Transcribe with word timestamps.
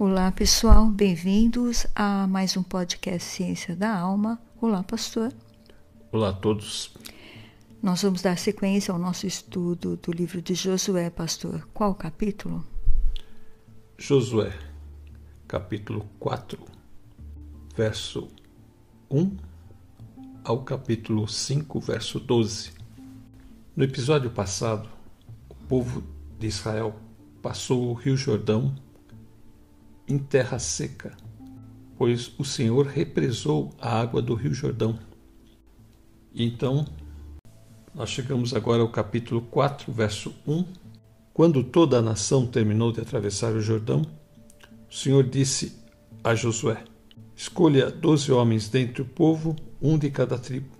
Olá, 0.00 0.30
pessoal, 0.30 0.86
bem-vindos 0.86 1.84
a 1.92 2.24
mais 2.28 2.56
um 2.56 2.62
podcast 2.62 3.28
Ciência 3.28 3.74
da 3.74 3.98
Alma. 3.98 4.40
Olá, 4.60 4.80
pastor. 4.84 5.32
Olá 6.12 6.28
a 6.28 6.32
todos. 6.32 6.94
Nós 7.82 8.00
vamos 8.00 8.22
dar 8.22 8.38
sequência 8.38 8.92
ao 8.92 8.98
nosso 8.98 9.26
estudo 9.26 9.96
do 9.96 10.12
livro 10.12 10.40
de 10.40 10.54
Josué, 10.54 11.10
pastor. 11.10 11.68
Qual 11.74 11.96
capítulo? 11.96 12.64
Josué, 13.98 14.56
capítulo 15.48 16.08
4, 16.20 16.64
verso 17.74 18.28
1 19.10 19.36
ao 20.44 20.62
capítulo 20.62 21.26
5, 21.26 21.80
verso 21.80 22.20
12. 22.20 22.70
No 23.74 23.82
episódio 23.82 24.30
passado, 24.30 24.88
o 25.48 25.56
povo 25.66 26.04
de 26.38 26.46
Israel 26.46 26.94
passou 27.42 27.90
o 27.90 27.94
Rio 27.94 28.16
Jordão 28.16 28.72
em 30.08 30.18
terra 30.18 30.58
seca, 30.58 31.14
pois 31.96 32.32
o 32.38 32.44
Senhor 32.44 32.86
represou 32.86 33.70
a 33.78 34.00
água 34.00 34.22
do 34.22 34.34
Rio 34.34 34.54
Jordão. 34.54 34.98
Então, 36.34 36.86
nós 37.94 38.08
chegamos 38.08 38.54
agora 38.54 38.80
ao 38.80 38.88
capítulo 38.88 39.42
4, 39.42 39.92
verso 39.92 40.34
1. 40.46 40.64
Quando 41.34 41.62
toda 41.62 41.98
a 41.98 42.02
nação 42.02 42.46
terminou 42.46 42.90
de 42.90 43.00
atravessar 43.00 43.52
o 43.52 43.60
Jordão, 43.60 44.02
o 44.90 44.94
Senhor 44.94 45.24
disse 45.24 45.76
a 46.24 46.34
Josué: 46.34 46.82
Escolha 47.36 47.90
doze 47.90 48.32
homens 48.32 48.68
dentre 48.68 49.02
o 49.02 49.04
povo, 49.04 49.54
um 49.80 49.98
de 49.98 50.10
cada 50.10 50.38
tribo, 50.38 50.70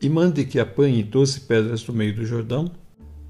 e 0.00 0.08
mande 0.08 0.44
que 0.44 0.60
apanhe 0.60 1.02
doze 1.02 1.40
pedras 1.40 1.82
do 1.82 1.92
meio 1.92 2.14
do 2.14 2.24
Jordão, 2.24 2.70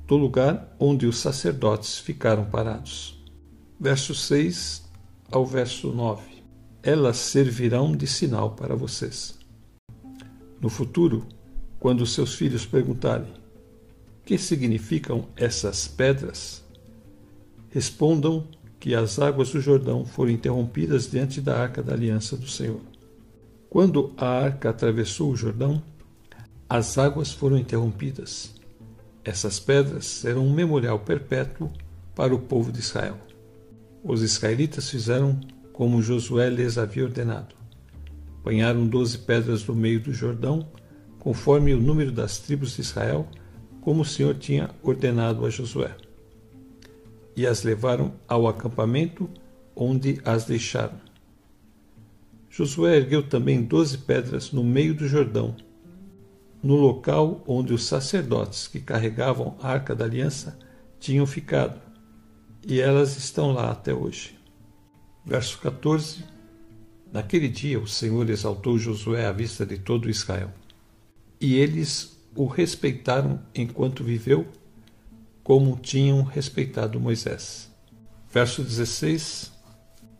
do 0.06 0.16
lugar 0.16 0.76
onde 0.78 1.06
os 1.06 1.18
sacerdotes 1.18 1.98
ficaram 1.98 2.44
parados. 2.44 3.20
Verso 3.78 4.14
6 4.14 4.85
ao 5.30 5.44
verso 5.44 5.92
9. 5.92 6.22
Elas 6.82 7.16
servirão 7.16 7.96
de 7.96 8.06
sinal 8.06 8.52
para 8.52 8.76
vocês. 8.76 9.38
No 10.60 10.68
futuro, 10.68 11.26
quando 11.78 12.06
seus 12.06 12.34
filhos 12.34 12.64
perguntarem: 12.64 13.32
Que 14.24 14.38
significam 14.38 15.26
essas 15.36 15.88
pedras? 15.88 16.64
Respondam 17.70 18.46
que 18.78 18.94
as 18.94 19.18
águas 19.18 19.50
do 19.50 19.60
Jordão 19.60 20.04
foram 20.04 20.30
interrompidas 20.30 21.10
diante 21.10 21.40
da 21.40 21.58
arca 21.58 21.82
da 21.82 21.92
aliança 21.92 22.36
do 22.36 22.48
Senhor. 22.48 22.80
Quando 23.68 24.12
a 24.16 24.26
arca 24.26 24.70
atravessou 24.70 25.30
o 25.30 25.36
Jordão, 25.36 25.82
as 26.68 26.96
águas 26.96 27.32
foram 27.32 27.58
interrompidas. 27.58 28.54
Essas 29.24 29.58
pedras 29.58 30.06
serão 30.06 30.46
um 30.46 30.52
memorial 30.52 31.00
perpétuo 31.00 31.70
para 32.14 32.34
o 32.34 32.38
povo 32.38 32.70
de 32.70 32.78
Israel. 32.78 33.25
Os 34.08 34.22
israelitas 34.22 34.88
fizeram 34.88 35.40
como 35.72 36.00
Josué 36.00 36.48
lhes 36.48 36.78
havia 36.78 37.02
ordenado. 37.02 37.56
Apanharam 38.38 38.86
doze 38.86 39.18
pedras 39.18 39.64
do 39.64 39.74
meio 39.74 39.98
do 39.98 40.12
Jordão, 40.12 40.68
conforme 41.18 41.74
o 41.74 41.80
número 41.80 42.12
das 42.12 42.38
tribos 42.38 42.76
de 42.76 42.82
Israel, 42.82 43.26
como 43.80 44.02
o 44.02 44.04
Senhor 44.04 44.36
tinha 44.36 44.70
ordenado 44.80 45.44
a 45.44 45.50
Josué. 45.50 45.96
E 47.34 47.48
as 47.48 47.64
levaram 47.64 48.14
ao 48.28 48.46
acampamento, 48.46 49.28
onde 49.74 50.20
as 50.24 50.44
deixaram. 50.44 51.00
Josué 52.48 52.98
ergueu 52.98 53.24
também 53.24 53.60
doze 53.60 53.98
pedras 53.98 54.52
no 54.52 54.62
meio 54.62 54.94
do 54.94 55.08
Jordão, 55.08 55.56
no 56.62 56.76
local 56.76 57.42
onde 57.44 57.74
os 57.74 57.84
sacerdotes 57.84 58.68
que 58.68 58.78
carregavam 58.78 59.56
a 59.60 59.68
arca 59.68 59.96
da 59.96 60.04
aliança 60.04 60.56
tinham 61.00 61.26
ficado, 61.26 61.85
e 62.66 62.80
elas 62.80 63.16
estão 63.16 63.52
lá 63.52 63.70
até 63.70 63.94
hoje. 63.94 64.36
Verso 65.24 65.58
14: 65.60 66.24
Naquele 67.12 67.48
dia 67.48 67.78
o 67.78 67.86
Senhor 67.86 68.28
exaltou 68.28 68.76
Josué 68.76 69.24
à 69.24 69.32
vista 69.32 69.64
de 69.64 69.78
todo 69.78 70.10
Israel, 70.10 70.52
e 71.40 71.54
eles 71.54 72.18
o 72.34 72.46
respeitaram 72.46 73.40
enquanto 73.54 74.02
viveu, 74.02 74.46
como 75.44 75.78
tinham 75.78 76.22
respeitado 76.24 77.00
Moisés. 77.00 77.70
Verso 78.28 78.64
16: 78.64 79.52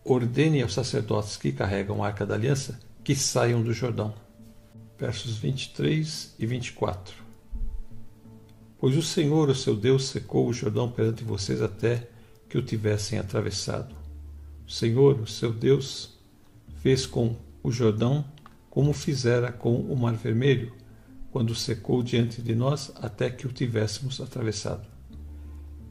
Ordene 0.05 0.63
aos 0.63 0.73
sacerdotes 0.73 1.37
que 1.37 1.51
carregam 1.51 2.03
a 2.03 2.07
arca 2.07 2.25
da 2.25 2.35
aliança 2.35 2.79
que 3.03 3.15
saiam 3.15 3.63
do 3.63 3.73
Jordão. 3.73 4.15
Versos 4.99 5.37
23 5.37 6.35
e 6.39 6.47
24. 6.47 7.15
Pois 8.79 8.97
o 8.97 9.03
Senhor, 9.03 9.49
o 9.49 9.55
seu 9.55 9.77
Deus, 9.77 10.09
secou 10.09 10.49
o 10.49 10.53
Jordão 10.53 10.91
perante 10.91 11.23
vocês 11.23 11.61
até 11.61 12.09
que 12.49 12.59
o 12.59 12.63
tivessem 12.63 13.19
atravessado. 13.19 13.95
O 14.67 14.71
Senhor, 14.71 15.21
o 15.21 15.27
seu 15.27 15.53
Deus, 15.53 16.19
fez 16.83 17.07
com 17.07 17.37
o 17.63 17.71
Jordão 17.71 18.25
como 18.71 18.93
fizera 18.93 19.51
com 19.51 19.75
o 19.75 19.97
Mar 19.97 20.15
Vermelho, 20.15 20.73
quando 21.31 21.55
secou 21.55 22.03
diante 22.03 22.43
de 22.43 22.55
nós 22.55 22.93
até 22.97 23.31
que 23.31 23.47
o 23.47 23.53
tivéssemos 23.53 24.21
atravessado. 24.21 24.87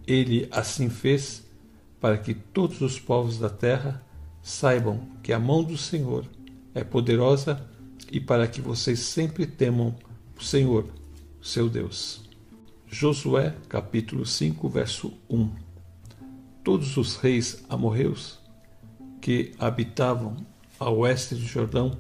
Ele 0.06 0.48
assim 0.52 0.90
fez 0.90 1.44
para 2.00 2.18
que 2.18 2.34
todos 2.34 2.82
os 2.82 3.00
povos 3.00 3.40
da 3.40 3.50
terra 3.50 4.04
saibam 4.42 5.08
que 5.24 5.34
a 5.34 5.40
mão 5.40 5.64
do 5.64 5.78
Senhor 5.78 6.26
é 6.74 6.84
poderosa 6.84 7.66
e 8.12 8.20
para 8.20 8.48
que 8.48 8.62
vocês 8.62 9.00
sempre 9.00 9.48
temam 9.48 9.96
o 10.40 10.44
Senhor, 10.44 10.86
seu 11.42 11.68
Deus. 11.68 12.24
Josué, 12.88 13.56
capítulo 13.68 14.26
5, 14.26 14.70
verso 14.70 15.12
1 15.30 15.65
todos 16.66 16.98
os 16.98 17.16
reis 17.18 17.64
amorreus 17.70 18.40
que 19.22 19.54
habitavam 19.60 20.36
a 20.80 20.90
oeste 20.90 21.36
do 21.36 21.46
Jordão 21.46 21.96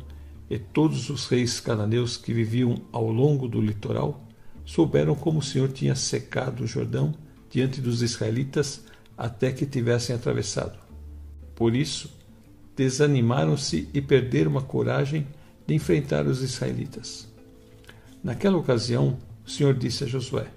e 0.49 0.57
todos 0.57 1.11
os 1.11 1.27
reis 1.27 1.59
cananeus 1.59 2.17
que 2.17 2.33
viviam 2.33 2.81
ao 2.91 3.11
longo 3.11 3.47
do 3.47 3.61
litoral 3.61 4.27
souberam 4.65 5.13
como 5.13 5.37
o 5.37 5.43
Senhor 5.43 5.71
tinha 5.71 5.93
secado 5.93 6.63
o 6.63 6.67
Jordão 6.67 7.13
diante 7.47 7.79
dos 7.79 8.01
israelitas 8.01 8.83
até 9.15 9.51
que 9.51 9.67
tivessem 9.67 10.15
atravessado. 10.15 10.79
Por 11.53 11.75
isso, 11.75 12.11
desanimaram-se 12.75 13.87
e 13.93 14.01
perderam 14.01 14.57
a 14.57 14.63
coragem 14.63 15.27
de 15.67 15.75
enfrentar 15.75 16.25
os 16.25 16.41
israelitas. 16.41 17.31
Naquela 18.23 18.57
ocasião, 18.57 19.19
o 19.45 19.49
Senhor 19.49 19.75
disse 19.75 20.03
a 20.03 20.07
Josué: 20.07 20.47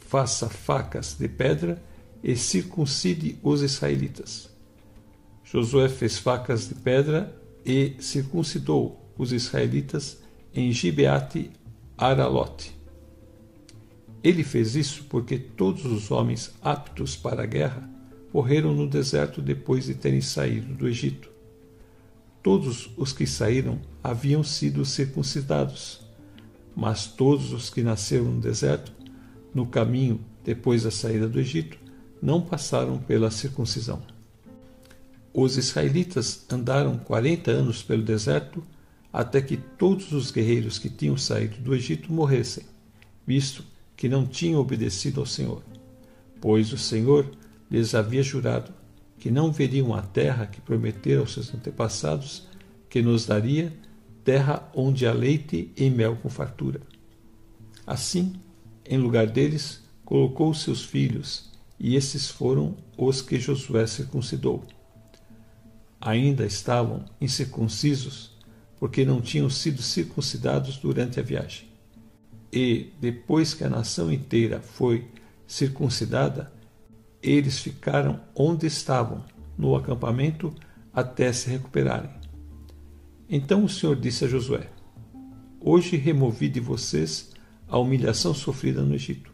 Faça 0.00 0.48
facas 0.48 1.16
de 1.16 1.28
pedra 1.28 1.80
e 2.22 2.36
circuncide 2.36 3.38
os 3.42 3.62
israelitas. 3.62 4.50
Josué 5.44 5.88
fez 5.88 6.18
facas 6.18 6.68
de 6.68 6.74
pedra 6.74 7.34
e 7.64 7.94
circuncidou 7.98 9.00
os 9.18 9.32
israelitas 9.32 10.18
em 10.54 10.70
Gibeate 10.72 11.50
Aralote. 11.96 12.74
Ele 14.22 14.44
fez 14.44 14.76
isso 14.76 15.04
porque 15.08 15.38
todos 15.38 15.86
os 15.86 16.10
homens 16.10 16.52
aptos 16.62 17.16
para 17.16 17.42
a 17.42 17.46
guerra 17.46 17.88
morreram 18.32 18.74
no 18.74 18.86
deserto 18.86 19.40
depois 19.40 19.86
de 19.86 19.94
terem 19.94 20.20
saído 20.20 20.74
do 20.74 20.86
Egito. 20.86 21.30
Todos 22.42 22.90
os 22.96 23.12
que 23.12 23.26
saíram 23.26 23.80
haviam 24.02 24.42
sido 24.42 24.84
circuncidados, 24.84 26.00
mas 26.74 27.06
todos 27.06 27.52
os 27.52 27.68
que 27.70 27.82
nasceram 27.82 28.26
no 28.26 28.40
deserto, 28.40 28.92
no 29.54 29.66
caminho 29.66 30.20
depois 30.44 30.84
da 30.84 30.90
saída 30.90 31.28
do 31.28 31.40
Egito, 31.40 31.78
não 32.20 32.40
passaram 32.40 32.98
pela 32.98 33.30
circuncisão. 33.30 34.02
Os 35.32 35.56
israelitas 35.56 36.44
andaram 36.50 36.98
quarenta 36.98 37.50
anos 37.50 37.82
pelo 37.82 38.02
deserto 38.02 38.62
até 39.12 39.40
que 39.40 39.56
todos 39.56 40.12
os 40.12 40.30
guerreiros 40.30 40.78
que 40.78 40.88
tinham 40.88 41.16
saído 41.16 41.56
do 41.58 41.74
Egito 41.74 42.12
morressem, 42.12 42.64
visto 43.26 43.64
que 43.96 44.08
não 44.08 44.26
tinham 44.26 44.60
obedecido 44.60 45.20
ao 45.20 45.26
Senhor. 45.26 45.62
Pois 46.40 46.72
o 46.72 46.78
Senhor 46.78 47.30
lhes 47.70 47.94
havia 47.94 48.22
jurado 48.22 48.72
que 49.18 49.30
não 49.30 49.52
veriam 49.52 49.94
a 49.94 50.00
terra 50.00 50.46
que 50.46 50.60
prometera 50.60 51.20
aos 51.20 51.34
seus 51.34 51.54
antepassados, 51.54 52.48
que 52.88 53.02
nos 53.02 53.26
daria, 53.26 53.72
terra 54.24 54.68
onde 54.74 55.06
há 55.06 55.12
leite 55.12 55.70
e 55.76 55.90
mel 55.90 56.16
com 56.16 56.30
fartura. 56.30 56.80
Assim, 57.86 58.32
em 58.84 58.96
lugar 58.96 59.26
deles, 59.26 59.82
colocou 60.04 60.54
seus 60.54 60.82
filhos 60.82 61.49
e 61.80 61.96
esses 61.96 62.28
foram 62.28 62.76
os 62.94 63.22
que 63.22 63.40
Josué 63.40 63.86
circuncidou. 63.86 64.62
Ainda 65.98 66.44
estavam 66.44 67.06
incircuncisos, 67.18 68.36
porque 68.78 69.02
não 69.02 69.22
tinham 69.22 69.48
sido 69.48 69.80
circuncidados 69.80 70.76
durante 70.76 71.18
a 71.18 71.22
viagem. 71.22 71.70
E, 72.52 72.90
depois 73.00 73.54
que 73.54 73.64
a 73.64 73.70
nação 73.70 74.12
inteira 74.12 74.60
foi 74.60 75.08
circuncidada, 75.46 76.52
eles 77.22 77.58
ficaram 77.58 78.20
onde 78.34 78.66
estavam, 78.66 79.24
no 79.56 79.74
acampamento, 79.74 80.54
até 80.92 81.32
se 81.32 81.48
recuperarem. 81.48 82.10
Então 83.28 83.64
o 83.64 83.68
Senhor 83.68 83.96
disse 83.96 84.24
a 84.24 84.28
Josué: 84.28 84.68
Hoje 85.60 85.96
removi 85.96 86.48
de 86.48 86.60
vocês 86.60 87.30
a 87.68 87.78
humilhação 87.78 88.34
sofrida 88.34 88.82
no 88.82 88.94
Egito. 88.94 89.30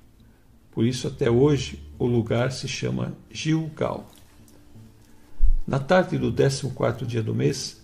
Por 0.71 0.85
isso, 0.85 1.09
até 1.09 1.31
hoje, 1.31 1.86
o 1.99 2.07
lugar 2.07 2.53
se 2.53 2.69
chama 2.69 3.17
Gilgal. 3.31 4.09
Na 5.67 5.79
tarde 5.79 6.19
do 6.19 6.31
décimo 6.31 6.73
quarto 6.73 7.07
dia 7.07 7.23
do 7.23 7.35
mês, 7.35 7.81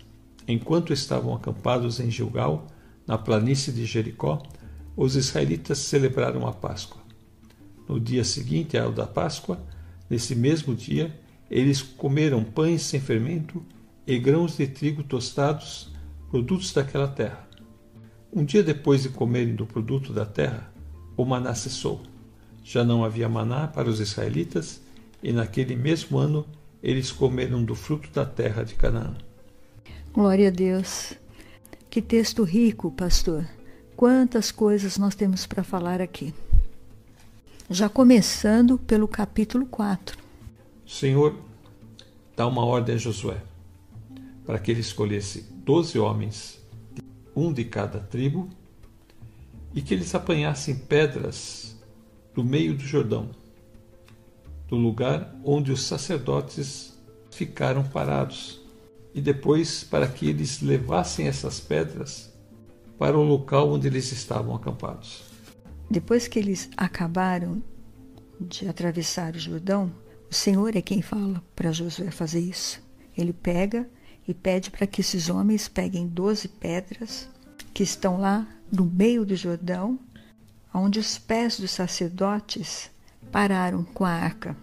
enquanto 0.47 0.93
estavam 0.93 1.35
acampados 1.35 1.99
em 1.99 2.11
Gilgal, 2.11 2.67
na 3.07 3.19
planície 3.19 3.73
de 3.73 3.85
Jericó, 3.85 4.43
os 4.97 5.17
israelitas 5.17 5.79
celebraram 5.79 6.47
a 6.47 6.53
Páscoa. 6.53 7.03
No 7.89 7.99
dia 7.99 8.25
seguinte 8.25 8.79
ao 8.79 8.93
da 8.93 9.07
Páscoa, 9.07 9.59
nesse 10.09 10.35
mesmo 10.35 10.75
dia, 10.75 11.19
eles 11.51 11.83
comeram 11.83 12.45
pães 12.45 12.83
sem 12.83 13.01
fermento 13.01 13.65
e 14.07 14.19
grãos 14.19 14.57
de 14.57 14.67
trigo 14.67 15.03
tostados, 15.03 15.93
produtos 16.31 16.73
daquela 16.73 17.09
terra. 17.09 17.49
Um 18.33 18.45
dia 18.45 18.63
depois 18.63 19.03
de 19.03 19.09
comerem 19.09 19.55
do 19.55 19.67
produto 19.67 20.13
da 20.13 20.25
terra, 20.25 20.73
o 21.17 21.25
maná 21.25 21.55
cessou. 21.55 22.12
Já 22.65 22.85
não 22.85 23.05
havia 23.05 23.29
maná 23.29 23.67
para 23.67 23.89
os 23.89 24.01
israelitas, 24.01 24.81
e 25.23 25.33
naquele 25.33 25.77
mesmo 25.77 26.19
ano 26.19 26.47
eles 26.83 27.13
comeram 27.13 27.65
do 27.65 27.75
fruto 27.75 28.11
da 28.11 28.25
terra 28.25 28.65
de 28.65 28.75
Canaã. 28.75 29.15
Glória 30.13 30.49
a 30.49 30.51
Deus. 30.51 31.15
Que 31.89 32.03
texto 32.03 32.43
rico, 32.43 32.91
pastor. 32.91 33.47
Quantas 33.97 34.51
coisas 34.51 34.99
nós 34.99 35.15
temos 35.15 35.47
para 35.47 35.63
falar 35.63 36.01
aqui. 36.01 36.35
Já 37.71 37.89
começando 37.89 38.79
pelo 38.79 39.07
capítulo 39.07 39.67
4. 39.67 40.19
Senhor, 40.87 41.37
dá 42.37 42.47
uma 42.47 42.65
ordem 42.65 42.97
a 42.97 42.99
Josué, 42.99 43.41
para 44.45 44.59
que 44.59 44.71
ele 44.71 44.81
escolhesse 44.81 45.43
doze 45.65 45.99
homens, 45.99 46.61
um 47.35 47.53
de 47.53 47.65
cada 47.65 48.01
tribo, 48.01 48.49
e 49.75 49.81
que 49.81 49.95
eles 49.95 50.15
apanhassem 50.15 50.75
pedras 50.75 51.77
do 52.35 52.45
meio 52.45 52.75
do 52.75 52.83
Jordão 52.83 53.31
do 54.73 54.79
lugar 54.79 55.39
onde 55.45 55.71
os 55.71 55.83
sacerdotes 55.83 56.99
ficaram 57.31 57.85
parados, 57.85 58.59
e 59.15 59.21
depois 59.21 59.85
para 59.85 60.09
que 60.09 60.27
eles 60.27 60.63
levassem 60.63 61.29
essas 61.29 61.61
pedras 61.61 62.33
para 62.99 63.19
o 63.19 63.23
local 63.23 63.71
onde 63.71 63.87
eles 63.87 64.11
estavam 64.13 64.55
acampados. 64.55 65.25
Depois 65.91 66.27
que 66.27 66.39
eles 66.39 66.71
acabaram 66.75 67.63
de 68.41 68.67
atravessar 68.67 69.35
o 69.35 69.39
Jordão, 69.39 69.93
o 70.31 70.35
Senhor 70.35 70.75
é 70.75 70.81
quem 70.81 71.03
fala 71.03 71.45
para 71.55 71.71
Josué 71.71 72.11
fazer 72.11 72.41
isso. 72.41 72.83
Ele 73.15 73.35
pega 73.35 73.87
e 74.27 74.33
pede 74.33 74.71
para 74.71 74.87
que 74.87 75.03
esses 75.03 75.29
homens 75.29 75.69
peguem 75.69 76.07
doze 76.07 76.49
pedras 76.49 77.29
que 77.75 77.83
estão 77.83 78.19
lá 78.19 78.49
no 78.73 78.87
meio 78.87 79.27
do 79.27 79.37
Jordão, 79.37 79.99
onde 80.73 80.99
os 80.99 81.19
pés 81.19 81.59
dos 81.59 81.71
sacerdotes 81.71 82.91
pararam 83.31 83.85
com 83.85 84.05
a 84.05 84.11
arca. 84.11 84.57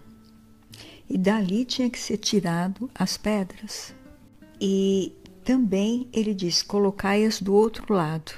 E 1.08 1.18
dali 1.18 1.64
tinha 1.64 1.90
que 1.90 1.98
ser 1.98 2.18
tirado 2.18 2.90
as 2.94 3.16
pedras. 3.16 3.94
E 4.60 5.12
também 5.44 6.08
ele 6.12 6.34
diz: 6.34 6.62
colocai-as 6.62 7.40
do 7.40 7.54
outro 7.54 7.92
lado. 7.92 8.32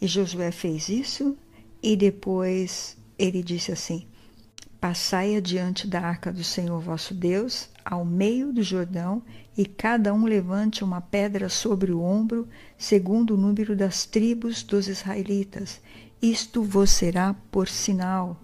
E 0.00 0.06
Josué 0.06 0.50
fez 0.50 0.88
isso, 0.88 1.36
e 1.82 1.96
depois 1.96 2.96
ele 3.18 3.42
disse 3.42 3.72
assim: 3.72 4.06
Passai 4.80 5.36
adiante 5.36 5.86
da 5.86 6.00
arca 6.00 6.32
do 6.32 6.44
Senhor 6.44 6.78
vosso 6.80 7.14
Deus, 7.14 7.70
ao 7.84 8.04
meio 8.04 8.52
do 8.52 8.62
Jordão, 8.62 9.22
e 9.56 9.64
cada 9.64 10.12
um 10.12 10.24
levante 10.24 10.84
uma 10.84 11.00
pedra 11.00 11.48
sobre 11.48 11.92
o 11.92 12.02
ombro, 12.02 12.48
segundo 12.76 13.34
o 13.34 13.36
número 13.36 13.74
das 13.76 14.04
tribos 14.04 14.62
dos 14.62 14.88
israelitas. 14.88 15.80
Isto 16.20 16.62
vos 16.62 16.90
será 16.90 17.34
por 17.50 17.68
sinal. 17.68 18.40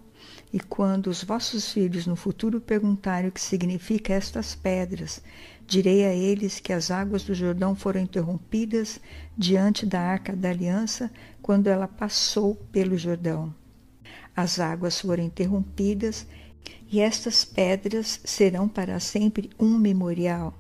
E 0.52 0.58
quando 0.58 1.06
os 1.06 1.22
vossos 1.22 1.72
filhos 1.72 2.06
no 2.06 2.16
futuro 2.16 2.60
perguntarem 2.60 3.28
o 3.28 3.32
que 3.32 3.40
significa 3.40 4.12
estas 4.12 4.54
pedras, 4.54 5.22
direi 5.66 6.04
a 6.04 6.12
eles 6.12 6.58
que 6.58 6.72
as 6.72 6.90
águas 6.90 7.22
do 7.22 7.34
Jordão 7.34 7.76
foram 7.76 8.00
interrompidas 8.00 9.00
diante 9.38 9.86
da 9.86 10.00
arca 10.00 10.34
da 10.34 10.50
aliança 10.50 11.10
quando 11.40 11.68
ela 11.68 11.86
passou 11.86 12.56
pelo 12.72 12.98
Jordão. 12.98 13.54
As 14.34 14.58
águas 14.58 15.00
foram 15.00 15.22
interrompidas 15.22 16.26
e 16.90 17.00
estas 17.00 17.44
pedras 17.44 18.20
serão 18.24 18.68
para 18.68 18.98
sempre 18.98 19.50
um 19.58 19.78
memorial. 19.78 20.52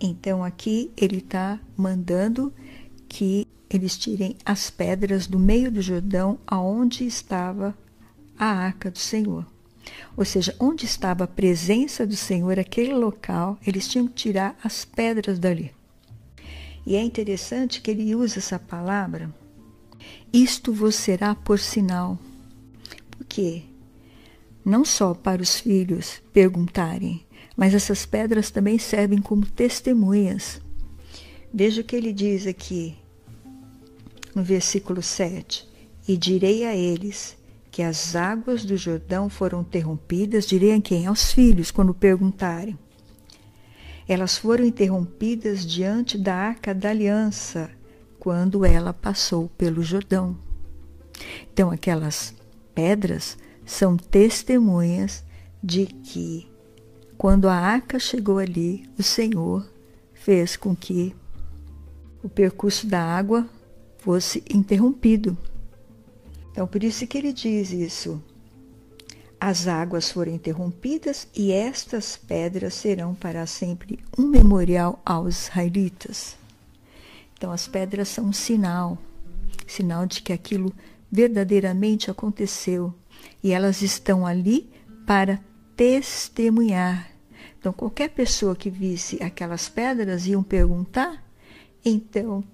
Então 0.00 0.42
aqui 0.42 0.90
ele 0.96 1.18
está 1.18 1.60
mandando 1.76 2.52
que 3.08 3.45
eles 3.68 3.96
tirem 3.98 4.36
as 4.44 4.70
pedras 4.70 5.26
do 5.26 5.38
meio 5.38 5.70
do 5.70 5.82
Jordão, 5.82 6.38
aonde 6.46 7.04
estava 7.04 7.76
a 8.38 8.46
arca 8.46 8.90
do 8.90 8.98
Senhor. 8.98 9.46
Ou 10.16 10.24
seja, 10.24 10.54
onde 10.58 10.84
estava 10.84 11.24
a 11.24 11.28
presença 11.28 12.06
do 12.06 12.16
Senhor, 12.16 12.58
aquele 12.58 12.94
local, 12.94 13.58
eles 13.66 13.88
tinham 13.88 14.06
que 14.06 14.14
tirar 14.14 14.56
as 14.62 14.84
pedras 14.84 15.38
dali. 15.38 15.72
E 16.84 16.94
é 16.94 17.02
interessante 17.02 17.80
que 17.80 17.90
ele 17.90 18.14
usa 18.14 18.38
essa 18.38 18.58
palavra, 18.58 19.32
isto 20.32 20.72
vos 20.72 20.94
será 20.94 21.34
por 21.34 21.58
sinal. 21.58 22.18
Porque 23.10 23.62
não 24.64 24.84
só 24.84 25.14
para 25.14 25.42
os 25.42 25.58
filhos 25.58 26.22
perguntarem, 26.32 27.24
mas 27.56 27.74
essas 27.74 28.06
pedras 28.06 28.50
também 28.50 28.78
servem 28.78 29.20
como 29.20 29.46
testemunhas. 29.46 30.60
Veja 31.52 31.80
o 31.80 31.84
que 31.84 31.96
ele 31.96 32.12
diz 32.12 32.46
aqui 32.46 32.96
no 34.36 34.44
versículo 34.44 35.02
7: 35.02 35.66
E 36.06 36.14
direi 36.14 36.66
a 36.66 36.76
eles: 36.76 37.38
que 37.70 37.82
as 37.82 38.14
águas 38.14 38.64
do 38.64 38.76
Jordão 38.76 39.30
foram 39.30 39.62
interrompidas, 39.62 40.46
direi 40.46 40.74
a 40.74 40.80
quem? 40.80 41.06
Aos 41.06 41.32
filhos, 41.32 41.70
quando 41.70 41.94
perguntarem. 41.94 42.78
Elas 44.06 44.36
foram 44.38 44.64
interrompidas 44.64 45.66
diante 45.66 46.16
da 46.16 46.34
arca 46.34 46.74
da 46.74 46.90
aliança, 46.90 47.70
quando 48.20 48.64
ela 48.64 48.92
passou 48.92 49.48
pelo 49.58 49.82
Jordão. 49.82 50.36
Então, 51.52 51.70
aquelas 51.70 52.34
pedras 52.74 53.36
são 53.64 53.96
testemunhas 53.96 55.24
de 55.62 55.86
que, 55.86 56.46
quando 57.16 57.48
a 57.48 57.54
arca 57.54 57.98
chegou 57.98 58.38
ali, 58.38 58.88
o 58.98 59.02
Senhor 59.02 59.66
fez 60.12 60.56
com 60.56 60.76
que 60.76 61.16
o 62.22 62.28
percurso 62.28 62.86
da 62.86 63.02
água 63.02 63.48
fosse 64.06 64.40
interrompido. 64.48 65.36
Então, 66.52 66.64
por 66.64 66.84
isso 66.84 67.04
que 67.08 67.18
ele 67.18 67.32
diz 67.32 67.72
isso. 67.72 68.22
As 69.40 69.66
águas 69.66 70.12
foram 70.12 70.32
interrompidas 70.32 71.26
e 71.34 71.50
estas 71.50 72.16
pedras 72.16 72.74
serão 72.74 73.16
para 73.16 73.44
sempre 73.46 73.98
um 74.16 74.28
memorial 74.28 75.02
aos 75.04 75.48
israelitas. 75.48 76.36
Então, 77.36 77.50
as 77.50 77.66
pedras 77.66 78.06
são 78.06 78.26
um 78.26 78.32
sinal 78.32 78.96
sinal 79.66 80.06
de 80.06 80.22
que 80.22 80.32
aquilo 80.32 80.72
verdadeiramente 81.10 82.08
aconteceu 82.08 82.94
e 83.42 83.50
elas 83.50 83.82
estão 83.82 84.24
ali 84.24 84.70
para 85.04 85.40
testemunhar. 85.76 87.10
Então, 87.58 87.72
qualquer 87.72 88.10
pessoa 88.10 88.54
que 88.54 88.70
visse 88.70 89.20
aquelas 89.20 89.68
pedras 89.68 90.28
iam 90.28 90.44
perguntar, 90.44 91.24
então 91.84 92.44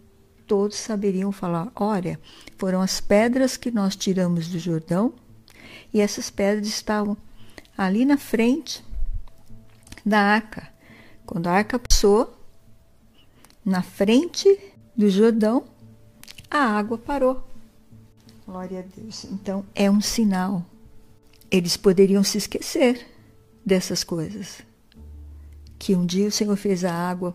todos 0.52 0.76
saberiam 0.76 1.32
falar: 1.32 1.72
olha, 1.74 2.20
foram 2.58 2.82
as 2.82 3.00
pedras 3.00 3.56
que 3.56 3.70
nós 3.70 3.96
tiramos 3.96 4.48
do 4.48 4.58
Jordão 4.58 5.14
e 5.94 5.98
essas 5.98 6.28
pedras 6.28 6.66
estavam 6.66 7.16
ali 7.74 8.04
na 8.04 8.18
frente 8.18 8.84
da 10.04 10.20
arca. 10.20 10.68
Quando 11.24 11.46
a 11.46 11.52
arca 11.52 11.78
passou, 11.78 12.38
na 13.64 13.80
frente 13.80 14.46
do 14.94 15.08
Jordão, 15.08 15.64
a 16.50 16.58
água 16.58 16.98
parou. 16.98 17.48
Glória 18.46 18.80
a 18.80 19.00
Deus. 19.00 19.24
Então 19.24 19.64
é 19.74 19.90
um 19.90 20.02
sinal. 20.02 20.66
Eles 21.50 21.78
poderiam 21.78 22.22
se 22.22 22.36
esquecer 22.36 23.06
dessas 23.64 24.04
coisas. 24.04 24.60
Que 25.78 25.96
um 25.96 26.04
dia 26.04 26.28
o 26.28 26.32
Senhor 26.32 26.56
fez 26.56 26.84
a 26.84 26.92
água 26.92 27.34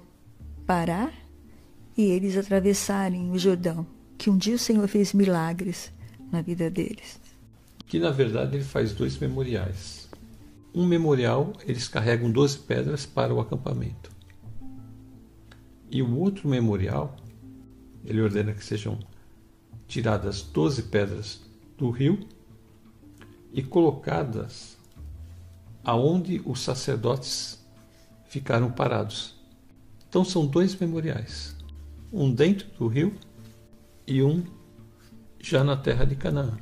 parar 0.67 1.26
e 1.97 2.03
eles 2.03 2.37
atravessarem 2.37 3.31
o 3.31 3.39
Jordão, 3.39 3.85
que 4.17 4.29
um 4.29 4.37
dia 4.37 4.55
o 4.55 4.59
Senhor 4.59 4.87
fez 4.87 5.13
milagres 5.13 5.91
na 6.31 6.41
vida 6.41 6.69
deles. 6.69 7.19
Que 7.87 7.99
na 7.99 8.11
verdade 8.11 8.55
ele 8.55 8.63
faz 8.63 8.93
dois 8.93 9.17
memoriais. 9.17 10.07
Um 10.75 10.85
memorial, 10.85 11.53
eles 11.65 11.87
carregam 11.87 12.31
12 12.31 12.59
pedras 12.59 13.05
para 13.07 13.33
o 13.33 13.39
acampamento. 13.39 14.11
E 15.89 16.03
o 16.03 16.17
outro 16.19 16.47
memorial, 16.47 17.15
ele 18.05 18.21
ordena 18.21 18.53
que 18.53 18.63
sejam 18.63 18.99
tiradas 19.87 20.43
12 20.43 20.83
pedras 20.83 21.41
do 21.77 21.89
rio 21.89 22.19
e 23.51 23.63
colocadas 23.63 24.77
aonde 25.83 26.41
os 26.45 26.59
sacerdotes 26.59 27.65
ficaram 28.27 28.69
parados. 28.69 29.35
Então 30.07 30.23
são 30.23 30.45
dois 30.45 30.75
memoriais 30.75 31.56
um 32.11 32.31
dentro 32.31 32.67
do 32.77 32.87
rio 32.87 33.13
e 34.05 34.23
um 34.23 34.43
já 35.39 35.63
na 35.63 35.77
terra 35.77 36.05
de 36.05 36.15
Canaã. 36.15 36.57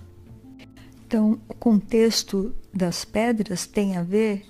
Então, 1.08 1.40
o 1.48 1.54
contexto 1.54 2.54
das 2.74 3.06
pedras 3.06 3.66
tem 3.66 3.96
a 3.96 4.04
ver 4.04 4.46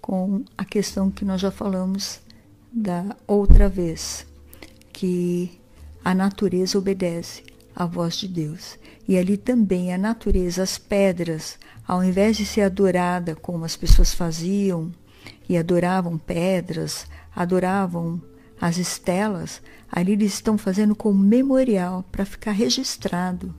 com 0.00 0.44
a 0.58 0.64
questão 0.64 1.10
que 1.10 1.24
nós 1.24 1.40
já 1.40 1.50
falamos 1.50 2.20
da 2.72 3.16
outra 3.26 3.68
vez, 3.68 4.26
que 4.92 5.60
a 6.04 6.14
natureza 6.14 6.76
obedece 6.76 7.44
à 7.74 7.86
voz 7.86 8.16
de 8.16 8.26
Deus. 8.26 8.78
E 9.06 9.16
ali 9.16 9.36
também 9.36 9.94
a 9.94 9.98
natureza, 9.98 10.62
as 10.62 10.76
pedras, 10.76 11.58
ao 11.86 12.02
invés 12.02 12.36
de 12.36 12.44
ser 12.44 12.62
adorada 12.62 13.36
como 13.36 13.64
as 13.64 13.76
pessoas 13.76 14.12
faziam, 14.12 14.92
e 15.48 15.56
adoravam 15.56 16.18
pedras, 16.18 17.06
adoravam 17.34 18.20
as 18.62 18.76
estelas, 18.78 19.60
ali 19.90 20.12
eles 20.12 20.34
estão 20.34 20.56
fazendo 20.56 20.94
como 20.94 21.18
memorial 21.18 22.04
para 22.12 22.24
ficar 22.24 22.52
registrado 22.52 23.52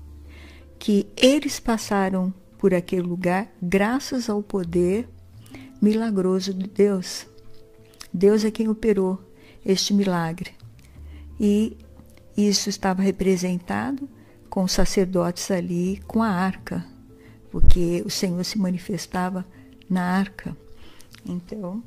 que 0.80 1.06
eles 1.18 1.60
passaram 1.60 2.34
por 2.58 2.74
aquele 2.74 3.02
lugar 3.02 3.52
graças 3.62 4.30
ao 4.30 4.42
poder 4.42 5.10
milagroso 5.82 6.54
de 6.54 6.70
Deus. 6.70 7.28
Deus 8.14 8.46
é 8.46 8.52
quem 8.52 8.70
operou 8.70 9.22
este 9.66 9.94
milagre. 9.94 10.52
E 11.38 11.78
isso 12.38 12.70
estava 12.70 13.02
representado 13.02 14.08
com 14.50 14.64
os 14.64 14.72
sacerdotes 14.72 15.52
ali 15.52 16.02
com 16.08 16.24
a 16.24 16.30
arca, 16.30 16.86
porque 17.52 18.02
o 18.06 18.10
Senhor 18.10 18.46
se 18.46 18.58
manifestava 18.58 19.46
na 19.90 20.02
arca. 20.02 20.56
Então, 21.26 21.84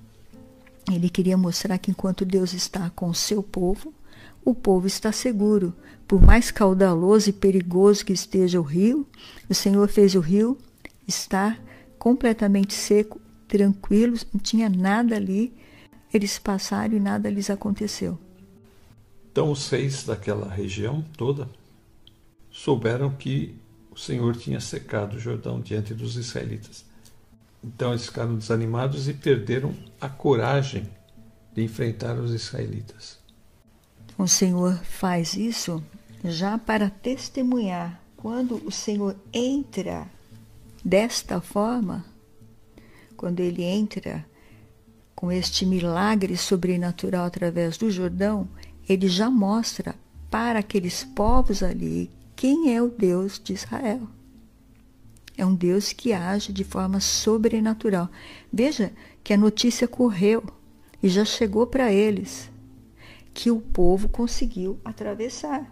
ele 0.91 1.09
queria 1.11 1.37
mostrar 1.37 1.79
que 1.79 1.91
enquanto 1.91 2.25
Deus 2.25 2.53
está 2.53 2.91
com 2.91 3.09
o 3.09 3.15
seu 3.15 3.43
povo, 3.43 3.93
o 4.45 4.55
povo 4.55 4.87
está 4.87 5.11
seguro. 5.11 5.75
Por 6.07 6.23
mais 6.23 6.53
caudaloso 6.53 7.31
e 7.31 7.33
perigoso 7.33 8.05
que 8.05 8.13
esteja 8.13 8.61
o 8.61 8.63
rio, 8.63 9.07
o 9.49 9.55
Senhor 9.55 9.89
fez 9.89 10.15
o 10.15 10.21
rio 10.21 10.57
estar 11.07 11.61
completamente 11.99 12.73
seco, 12.73 13.21
tranquilo, 13.49 14.17
não 14.33 14.41
tinha 14.41 14.69
nada 14.69 15.17
ali. 15.17 15.53
Eles 16.15 16.39
passaram 16.39 16.95
e 16.95 17.01
nada 17.01 17.29
lhes 17.29 17.51
aconteceu. 17.51 18.17
Então 19.33 19.51
os 19.51 19.69
reis 19.69 20.05
daquela 20.05 20.49
região 20.49 21.05
toda 21.17 21.49
souberam 22.51 23.11
que 23.11 23.55
o 23.91 23.99
Senhor 23.99 24.37
tinha 24.37 24.61
secado 24.61 25.17
o 25.17 25.21
Jordão 25.21 25.61
diante 25.61 25.93
dos 25.93 26.17
israelitas. 26.17 26.86
Então 27.63 27.91
eles 27.91 28.07
ficaram 28.07 28.37
desanimados 28.37 29.09
e 29.09 29.15
perderam 29.15 29.75
a 30.01 30.09
coragem 30.09 30.89
de 31.55 31.63
enfrentar 31.63 32.17
os 32.17 32.33
israelitas. 32.33 33.19
O 34.19 34.27
Senhor 34.27 34.79
faz 34.85 35.35
isso 35.35 35.83
já 36.25 36.59
para 36.59 36.91
testemunhar 36.91 38.01
quando 38.17 38.57
o 38.67 38.73
Senhor 38.73 39.17
entra 39.33 40.11
desta 40.85 41.41
forma, 41.41 42.05
quando 43.17 43.41
ele 43.41 43.63
entra 43.63 44.25
com 45.15 45.33
este 45.33 45.65
milagre 45.65 46.37
sobrenatural 46.37 47.25
através 47.25 47.77
do 47.77 47.91
Jordão, 47.91 48.49
ele 48.89 49.09
já 49.09 49.31
mostra 49.31 49.95
para 50.31 50.59
aqueles 50.59 51.05
povos 51.05 51.63
ali 51.63 52.11
quem 52.35 52.75
é 52.75 52.83
o 52.83 52.89
Deus 52.89 53.41
de 53.43 53.55
Israel. 53.55 54.03
É 55.37 55.45
um 55.45 55.55
Deus 55.55 55.93
que 55.93 56.13
age 56.13 56.53
de 56.53 56.65
forma 56.65 56.99
sobrenatural. 57.01 58.09
Veja 58.53 58.93
que 59.23 59.33
a 59.33 59.37
notícia 59.37 59.87
correu 59.87 60.43
e 61.03 61.09
já 61.09 61.25
chegou 61.25 61.67
para 61.67 61.93
eles 61.93 62.51
que 63.35 63.51
o 63.51 63.61
povo 63.61 64.09
conseguiu 64.09 64.81
atravessar. 64.83 65.71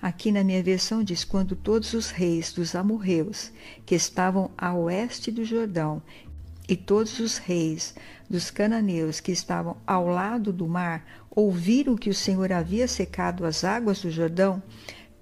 Aqui 0.00 0.30
na 0.30 0.44
minha 0.44 0.62
versão 0.62 1.02
diz: 1.02 1.24
quando 1.24 1.56
todos 1.56 1.94
os 1.94 2.10
reis 2.10 2.52
dos 2.52 2.74
amorreus 2.76 3.50
que 3.84 3.94
estavam 3.94 4.50
a 4.56 4.72
oeste 4.74 5.30
do 5.32 5.44
Jordão 5.44 6.00
e 6.68 6.76
todos 6.76 7.18
os 7.18 7.38
reis 7.38 7.94
dos 8.30 8.50
cananeus 8.50 9.18
que 9.18 9.32
estavam 9.32 9.76
ao 9.84 10.06
lado 10.06 10.52
do 10.52 10.68
mar 10.68 11.04
ouviram 11.28 11.96
que 11.96 12.08
o 12.08 12.14
Senhor 12.14 12.52
havia 12.52 12.86
secado 12.86 13.44
as 13.44 13.64
águas 13.64 14.00
do 14.00 14.10
Jordão, 14.10 14.62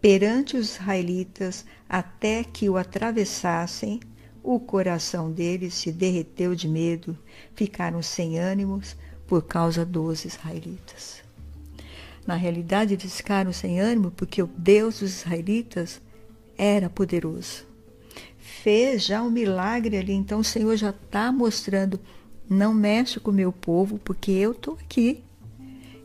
perante 0.00 0.56
os 0.56 0.72
israelitas 0.76 1.64
até 1.88 2.42
que 2.42 2.68
o 2.68 2.76
atravessassem, 2.76 4.00
o 4.42 4.58
coração 4.58 5.30
deles 5.30 5.74
se 5.74 5.92
derreteu 5.92 6.54
de 6.54 6.66
medo, 6.66 7.16
ficaram 7.54 8.02
sem 8.02 8.38
ânimos 8.38 8.96
por 9.26 9.42
causa 9.42 9.84
dos 9.84 10.24
israelitas. 10.24 11.22
Na 12.26 12.34
realidade, 12.34 12.94
eles 12.94 13.16
ficaram 13.16 13.52
sem 13.52 13.80
ânimo 13.80 14.10
porque 14.10 14.42
o 14.42 14.50
Deus 14.56 15.00
dos 15.00 15.20
israelitas 15.20 16.00
era 16.56 16.88
poderoso. 16.88 17.66
Fez 18.38 19.04
já 19.04 19.22
um 19.22 19.30
milagre 19.30 19.96
ali, 19.96 20.12
então 20.12 20.40
o 20.40 20.44
Senhor 20.44 20.76
já 20.76 20.90
está 20.90 21.32
mostrando: 21.32 21.98
não 22.48 22.74
mexe 22.74 23.20
com 23.20 23.30
o 23.30 23.34
meu 23.34 23.52
povo, 23.52 23.98
porque 23.98 24.30
eu 24.30 24.52
estou 24.52 24.74
aqui. 24.74 25.22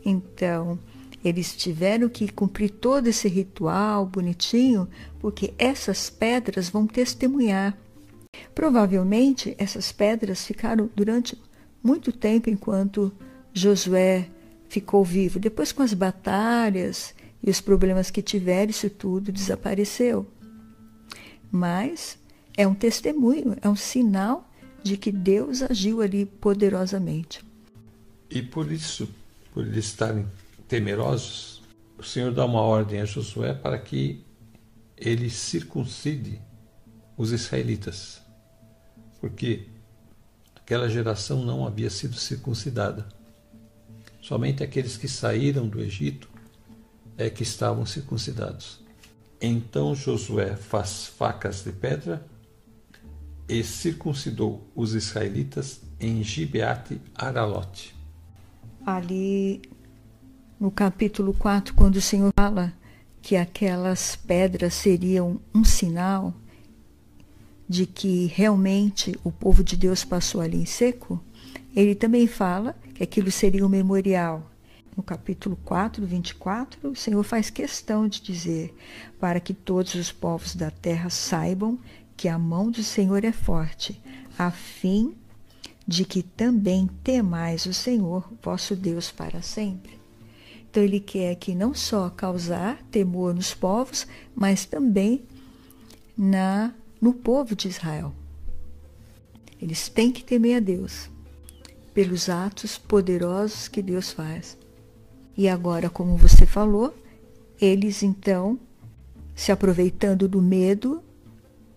Então, 0.06 0.80
eles 1.28 1.56
tiveram 1.56 2.08
que 2.08 2.32
cumprir 2.32 2.70
todo 2.70 3.08
esse 3.08 3.28
ritual 3.28 4.06
bonitinho, 4.06 4.88
porque 5.20 5.54
essas 5.58 6.10
pedras 6.10 6.70
vão 6.70 6.86
testemunhar. 6.86 7.76
Provavelmente 8.54 9.56
essas 9.58 9.92
pedras 9.92 10.46
ficaram 10.46 10.90
durante 10.96 11.38
muito 11.84 12.12
tempo 12.12 12.50
enquanto 12.50 13.12
Josué 13.54 14.30
ficou 14.70 15.04
vivo. 15.04 15.40
Depois, 15.40 15.72
com 15.72 15.82
as 15.82 15.94
batalhas 15.94 17.14
e 17.42 17.50
os 17.50 17.60
problemas 17.60 18.12
que 18.12 18.22
tiveram, 18.22 18.70
isso 18.70 18.90
tudo 18.90 19.32
desapareceu. 19.32 20.28
Mas 21.52 22.18
é 22.56 22.68
um 22.68 22.76
testemunho, 22.76 23.58
é 23.62 23.70
um 23.70 23.76
sinal 23.76 24.48
de 24.84 24.96
que 24.96 25.12
Deus 25.12 25.64
agiu 25.64 26.02
ali 26.02 26.26
poderosamente. 26.26 27.44
E 28.30 28.42
por 28.42 28.72
isso, 28.72 29.10
por 29.54 29.66
eles 29.66 29.86
estarem 29.86 30.28
temerosos, 30.68 31.62
o 31.98 32.04
Senhor 32.04 32.34
dá 32.34 32.46
uma 32.46 32.62
ordem 32.62 33.02
a 33.02 33.06
Josué 33.06 33.54
para 33.54 33.78
que 33.78 34.26
ele 34.98 35.30
circuncide 35.30 36.42
os 37.18 37.32
israelitas, 37.32 38.22
porque 39.20 39.68
aquela 40.56 40.90
geração 40.90 41.44
não 41.44 41.66
havia 41.66 41.90
sido 41.90 42.16
circuncidada. 42.16 43.08
Somente 44.22 44.64
aqueles 44.64 44.98
que 44.98 45.08
saíram 45.08 45.68
do 45.68 45.80
Egito 45.80 46.30
é 47.18 47.30
que 47.30 47.44
estavam 47.44 47.86
circuncidados. 47.86 48.84
Então 49.42 49.94
Josué 49.94 50.56
faz 50.56 51.06
facas 51.06 51.64
de 51.64 51.72
pedra 51.72 52.26
e 53.48 53.64
circuncidou 53.64 54.70
os 54.76 54.96
israelitas 54.96 55.82
em 56.00 56.24
Gibeate 56.24 57.00
Aralote. 57.14 57.96
Ali 58.86 59.62
no 60.60 60.72
capítulo 60.72 61.34
4, 61.34 61.74
quando 61.74 61.98
o 61.98 62.02
Senhor 62.02 62.32
fala 62.36 62.74
que 63.22 63.36
aquelas 63.36 64.16
pedras 64.16 64.74
seriam 64.74 65.40
um 65.54 65.64
sinal 65.64 66.34
de 67.68 67.86
que 67.86 68.28
realmente 68.28 69.18
o 69.24 69.32
povo 69.32 69.64
de 69.64 69.76
Deus 69.76 70.06
passou 70.06 70.40
ali 70.40 70.58
em 70.58 70.66
seco, 70.66 71.22
ele 71.76 71.96
também 71.96 72.28
fala 72.28 72.76
que 72.94 73.04
aquilo 73.04 73.32
seria 73.32 73.66
um 73.66 73.70
memorial. 73.70 74.50
No 74.96 75.04
capítulo 75.04 75.58
4, 75.66 76.06
24, 76.06 76.92
o 76.92 76.96
Senhor 76.96 77.22
faz 77.24 77.50
questão 77.50 78.08
de 78.08 78.22
dizer: 78.22 78.74
para 79.20 79.42
que 79.42 79.54
todos 79.54 79.94
os 79.96 80.12
povos 80.12 80.56
da 80.56 80.72
terra 80.72 81.10
saibam 81.10 81.78
que 82.16 82.30
a 82.30 82.40
mão 82.40 82.72
do 82.72 82.82
Senhor 82.82 83.26
é 83.26 83.34
forte, 83.34 84.02
a 84.38 84.52
fim 84.52 85.14
de 85.86 86.06
que 86.06 86.24
também 86.24 86.90
temais 87.04 87.66
o 87.66 87.74
Senhor, 87.74 88.32
vosso 88.42 88.74
Deus, 88.74 89.12
para 89.12 89.42
sempre. 89.42 90.05
Então 90.76 90.84
ele 90.84 91.00
quer 91.00 91.32
aqui 91.32 91.56
não 91.56 91.74
só 91.74 92.10
causar 92.10 92.84
temor 92.92 93.34
nos 93.34 93.54
povos, 93.54 94.06
mas 94.36 94.66
também 94.66 95.24
na 96.18 96.74
no 97.00 97.14
povo 97.14 97.56
de 97.56 97.70
Israel. 97.70 98.14
Eles 99.62 99.88
têm 99.88 100.12
que 100.12 100.22
temer 100.22 100.58
a 100.58 100.60
Deus 100.60 101.10
pelos 101.94 102.28
atos 102.28 102.78
poderosos 102.78 103.70
que 103.70 103.82
Deus 103.82 104.12
faz. 104.12 104.58
E 105.38 105.48
agora, 105.48 105.90
como 105.90 106.18
você 106.18 106.46
falou, 106.46 106.94
eles 107.62 108.04
então, 108.04 108.60
se 109.34 109.54
aproveitando 109.54 110.28
do 110.28 110.42
medo 110.42 111.02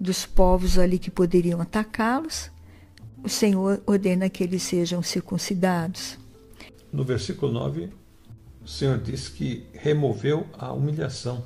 dos 0.00 0.26
povos 0.26 0.76
ali 0.76 0.98
que 0.98 1.08
poderiam 1.08 1.60
atacá-los, 1.60 2.50
o 3.22 3.28
Senhor 3.28 3.80
ordena 3.86 4.28
que 4.28 4.42
eles 4.42 4.64
sejam 4.64 5.04
circuncidados. 5.04 6.18
No 6.92 7.04
versículo 7.04 7.52
9, 7.52 7.90
o 8.68 8.70
Senhor 8.70 8.98
diz 8.98 9.30
que 9.30 9.66
removeu 9.72 10.46
a 10.52 10.70
humilhação. 10.74 11.42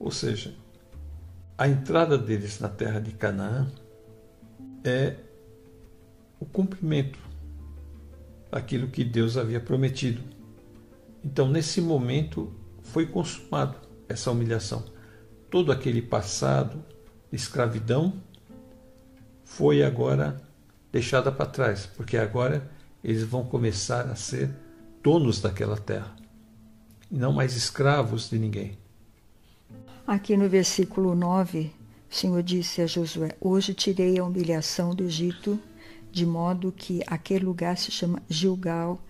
Ou 0.00 0.10
seja, 0.10 0.54
a 1.58 1.68
entrada 1.68 2.16
deles 2.16 2.58
na 2.60 2.68
terra 2.70 2.98
de 2.98 3.12
Canaã 3.12 3.70
é 4.82 5.16
o 6.40 6.46
cumprimento 6.46 7.18
daquilo 8.50 8.88
que 8.88 9.04
Deus 9.04 9.36
havia 9.36 9.60
prometido. 9.60 10.22
Então, 11.22 11.46
nesse 11.46 11.78
momento, 11.78 12.54
foi 12.80 13.04
consumado 13.04 13.76
essa 14.08 14.30
humilhação. 14.30 14.86
Todo 15.50 15.70
aquele 15.70 16.00
passado 16.00 16.82
de 17.30 17.36
escravidão 17.36 18.14
foi 19.44 19.82
agora 19.82 20.40
deixada 20.90 21.30
para 21.30 21.44
trás, 21.44 21.84
porque 21.84 22.16
agora 22.16 22.66
eles 23.04 23.24
vão 23.24 23.44
começar 23.44 24.06
a 24.08 24.14
ser 24.14 24.67
donos 25.08 25.40
daquela 25.40 25.78
terra, 25.78 26.14
não 27.10 27.32
mais 27.32 27.56
escravos 27.56 28.28
de 28.28 28.38
ninguém. 28.38 28.76
Aqui 30.06 30.36
no 30.36 30.50
versículo 30.50 31.14
9, 31.14 31.72
o 32.10 32.14
Senhor 32.14 32.42
disse 32.42 32.82
a 32.82 32.86
Josué: 32.86 33.34
Hoje 33.40 33.72
tirei 33.72 34.18
a 34.18 34.24
humilhação 34.24 34.94
do 34.94 35.04
Egito, 35.04 35.58
de 36.12 36.26
modo 36.26 36.70
que 36.70 37.02
aquele 37.06 37.46
lugar 37.46 37.78
se 37.78 37.90
chama 37.90 38.22
Gilgal 38.28 39.00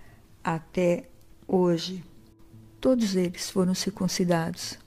até 0.44 1.08
hoje. 1.48 2.04
Todos 2.80 3.16
eles 3.16 3.50
foram 3.50 3.74
circuncidados. 3.74 4.78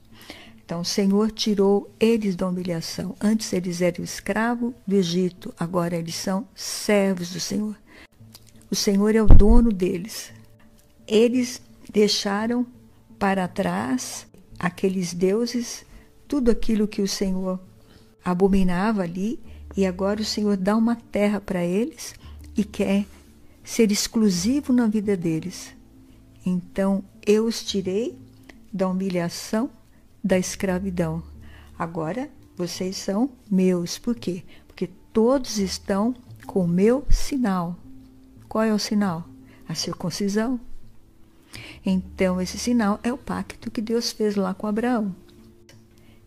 Então 0.64 0.80
o 0.80 0.84
Senhor 0.84 1.30
tirou 1.30 1.94
eles 2.00 2.36
da 2.36 2.48
humilhação. 2.48 3.14
Antes 3.20 3.52
eles 3.52 3.82
eram 3.82 4.02
escravos 4.02 4.72
do 4.86 4.94
Egito, 4.94 5.52
agora 5.60 5.94
eles 5.94 6.14
são 6.14 6.48
servos 6.54 7.28
do 7.28 7.38
Senhor. 7.38 7.76
O 8.70 8.74
Senhor 8.74 9.14
é 9.14 9.20
o 9.20 9.26
dono 9.26 9.70
deles. 9.70 10.32
Eles 11.06 11.60
deixaram 11.92 12.66
para 13.18 13.48
trás 13.48 14.26
aqueles 14.58 15.12
deuses, 15.12 15.84
tudo 16.26 16.50
aquilo 16.50 16.88
que 16.88 17.02
o 17.02 17.08
Senhor 17.08 17.60
abominava 18.24 19.02
ali, 19.02 19.40
e 19.76 19.86
agora 19.86 20.20
o 20.20 20.24
Senhor 20.24 20.56
dá 20.56 20.76
uma 20.76 20.96
terra 20.96 21.40
para 21.40 21.64
eles 21.64 22.14
e 22.56 22.64
quer 22.64 23.06
ser 23.64 23.90
exclusivo 23.90 24.72
na 24.72 24.86
vida 24.86 25.16
deles. 25.16 25.74
Então 26.44 27.04
eu 27.26 27.46
os 27.46 27.62
tirei 27.62 28.18
da 28.72 28.88
humilhação, 28.88 29.70
da 30.22 30.38
escravidão. 30.38 31.22
Agora 31.78 32.28
vocês 32.56 32.96
são 32.96 33.30
meus. 33.50 33.98
Por 33.98 34.14
quê? 34.14 34.42
Porque 34.66 34.88
todos 35.12 35.58
estão 35.58 36.14
com 36.46 36.64
o 36.64 36.68
meu 36.68 37.04
sinal. 37.10 37.76
Qual 38.48 38.64
é 38.64 38.72
o 38.72 38.78
sinal? 38.78 39.24
A 39.68 39.74
circuncisão. 39.74 40.60
Então, 41.84 42.40
esse 42.40 42.58
sinal 42.58 43.00
é 43.02 43.12
o 43.12 43.18
pacto 43.18 43.70
que 43.70 43.80
Deus 43.80 44.12
fez 44.12 44.36
lá 44.36 44.54
com 44.54 44.66
Abraão. 44.66 45.14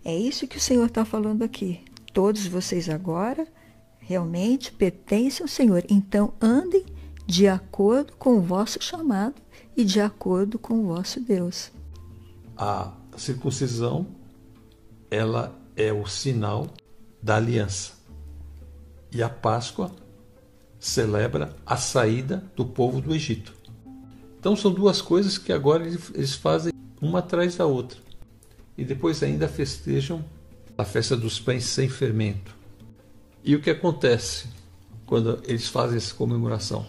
É 0.03 0.15
isso 0.15 0.47
que 0.47 0.57
o 0.57 0.61
Senhor 0.61 0.85
está 0.85 1.05
falando 1.05 1.43
aqui. 1.43 1.81
Todos 2.13 2.45
vocês 2.45 2.89
agora 2.89 3.47
realmente 3.99 4.71
pertencem 4.71 5.43
ao 5.43 5.47
Senhor. 5.47 5.83
Então, 5.89 6.33
andem 6.41 6.85
de 7.25 7.47
acordo 7.47 8.13
com 8.17 8.37
o 8.37 8.41
vosso 8.41 8.81
chamado 8.81 9.35
e 9.75 9.83
de 9.83 9.99
acordo 9.99 10.59
com 10.59 10.79
o 10.79 10.87
vosso 10.87 11.19
Deus. 11.19 11.71
A 12.55 12.93
circuncisão, 13.17 14.05
ela 15.09 15.59
é 15.75 15.91
o 15.91 16.05
sinal 16.05 16.67
da 17.21 17.37
aliança. 17.37 17.93
E 19.11 19.23
a 19.23 19.29
Páscoa 19.29 19.91
celebra 20.79 21.55
a 21.65 21.77
saída 21.77 22.43
do 22.55 22.65
povo 22.65 23.01
do 23.01 23.13
Egito. 23.13 23.55
Então 24.45 24.55
são 24.55 24.71
duas 24.71 25.01
coisas 25.01 25.39
que 25.39 25.51
agora 25.51 25.87
eles 26.13 26.35
fazem 26.35 26.71
uma 27.01 27.17
atrás 27.17 27.55
da 27.55 27.65
outra. 27.65 27.97
E 28.77 28.85
depois 28.85 29.23
ainda 29.23 29.47
festejam 29.47 30.23
a 30.77 30.85
festa 30.85 31.17
dos 31.17 31.39
pães 31.39 31.63
sem 31.63 31.89
fermento. 31.89 32.55
E 33.43 33.55
o 33.55 33.59
que 33.59 33.71
acontece 33.71 34.47
quando 35.03 35.41
eles 35.47 35.67
fazem 35.67 35.97
essa 35.97 36.13
comemoração? 36.13 36.85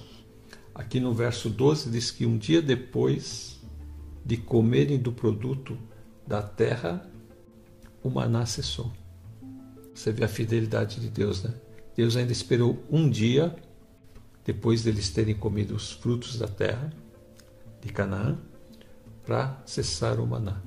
Aqui 0.74 1.00
no 1.00 1.14
verso 1.14 1.48
12 1.48 1.88
diz 1.88 2.10
que 2.10 2.26
um 2.26 2.36
dia 2.36 2.60
depois 2.60 3.58
de 4.22 4.36
comerem 4.36 4.98
do 4.98 5.10
produto 5.10 5.78
da 6.26 6.42
terra, 6.42 7.08
o 8.02 8.10
maná 8.10 8.44
cessou. 8.44 8.92
Você 9.94 10.12
vê 10.12 10.24
a 10.24 10.28
fidelidade 10.28 11.00
de 11.00 11.08
Deus, 11.08 11.42
né? 11.42 11.54
Deus 11.96 12.18
ainda 12.18 12.32
esperou 12.32 12.84
um 12.90 13.08
dia 13.08 13.56
depois 14.44 14.82
deles 14.82 15.08
terem 15.08 15.34
comido 15.34 15.74
os 15.74 15.90
frutos 15.90 16.38
da 16.38 16.46
terra 16.46 16.92
de 17.86 17.92
Canaã 17.92 18.36
para 19.24 19.60
cessar 19.64 20.20
o 20.20 20.26
maná. 20.26 20.60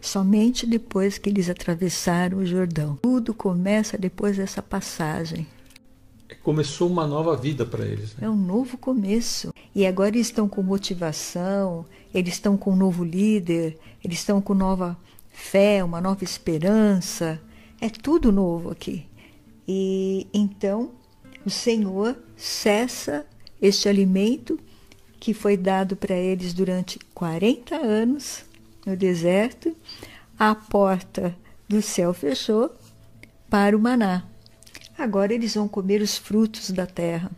Somente 0.00 0.66
depois 0.66 1.18
que 1.18 1.28
eles 1.28 1.48
atravessaram 1.48 2.38
o 2.38 2.46
Jordão. 2.46 2.96
Tudo 3.02 3.34
começa 3.34 3.96
depois 3.98 4.36
dessa 4.36 4.62
passagem 4.62 5.46
começou 6.42 6.88
uma 6.88 7.06
nova 7.06 7.36
vida 7.36 7.64
para 7.64 7.84
eles. 7.84 8.14
Né? 8.16 8.26
É 8.26 8.30
um 8.30 8.36
novo 8.36 8.78
começo. 8.78 9.52
E 9.74 9.86
agora 9.86 10.10
eles 10.10 10.28
estão 10.28 10.48
com 10.48 10.62
motivação, 10.62 11.86
eles 12.12 12.34
estão 12.34 12.56
com 12.56 12.72
um 12.72 12.76
novo 12.76 13.04
líder, 13.04 13.78
eles 14.02 14.18
estão 14.18 14.40
com 14.40 14.54
nova 14.54 14.96
fé, 15.28 15.82
uma 15.84 16.00
nova 16.00 16.24
esperança. 16.24 17.40
É 17.80 17.88
tudo 17.88 18.32
novo 18.32 18.70
aqui. 18.70 19.06
E 19.66 20.26
então 20.32 20.90
o 21.44 21.50
Senhor 21.50 22.16
cessa 22.36 23.24
este 23.60 23.88
alimento 23.88 24.58
que 25.20 25.34
foi 25.34 25.56
dado 25.56 25.94
para 25.94 26.16
eles 26.16 26.54
durante 26.54 26.98
40 27.14 27.76
anos 27.76 28.42
no 28.84 28.96
deserto. 28.96 29.76
A 30.38 30.54
porta 30.54 31.36
do 31.68 31.82
céu 31.82 32.14
fechou 32.14 32.74
para 33.48 33.76
o 33.76 33.80
maná. 33.80 34.24
Agora 34.96 35.34
eles 35.34 35.54
vão 35.54 35.68
comer 35.68 36.00
os 36.00 36.16
frutos 36.16 36.70
da 36.70 36.86
terra, 36.86 37.30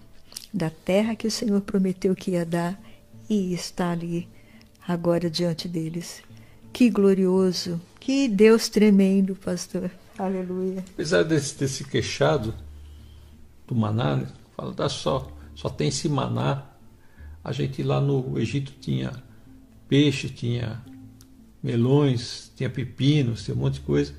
da 0.55 0.71
terra 0.71 1.17
que 1.17 1.27
o 1.27 1.31
Senhor 1.31 1.61
prometeu 1.61 2.15
que 2.15 2.31
ia 2.31 2.47
dar 2.47 2.81
e 3.29 3.53
está 3.53 3.91
ali 3.91 4.29
agora 4.87 5.29
diante 5.29 5.69
deles. 5.69 6.23
Que 6.73 6.89
glorioso, 6.89 7.81
que 8.01 8.29
Deus 8.29 8.69
tremendo, 8.69 9.35
pastor. 9.37 9.91
Aleluia. 10.19 10.85
Apesar 10.95 11.23
desse 11.25 11.55
ter 11.55 11.69
se 11.69 11.85
queixado 11.85 12.55
do 13.67 13.75
maná, 13.75 14.17
né? 14.17 14.29
fala, 14.57 14.73
dá 14.73 14.89
só, 14.89 15.31
só 15.55 15.69
tem 15.69 15.89
esse 15.89 16.09
maná. 16.09 16.72
A 17.45 17.53
gente 17.53 17.83
lá 17.83 18.01
no 18.01 18.39
Egito 18.39 18.73
tinha 18.81 19.13
peixe, 19.89 20.29
tinha 20.29 20.83
melões, 21.63 22.53
tinha 22.57 22.71
pepinos, 22.71 23.45
tinha 23.45 23.57
um 23.57 23.61
monte 23.61 23.75
de 23.75 23.81
coisa. 23.81 24.15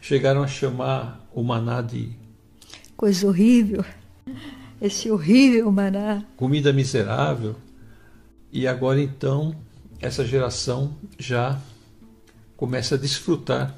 Chegaram 0.00 0.42
a 0.42 0.46
chamar 0.46 1.28
o 1.32 1.42
maná 1.42 1.80
de 1.80 2.16
coisa 2.96 3.26
horrível, 3.26 3.84
esse 4.80 5.10
horrível 5.10 5.70
maná. 5.72 6.24
Comida 6.36 6.72
miserável. 6.72 7.56
E 8.52 8.66
agora 8.66 9.00
então, 9.00 9.56
essa 10.00 10.24
geração 10.24 10.96
já 11.18 11.58
começa 12.56 12.94
a 12.94 12.98
desfrutar 12.98 13.74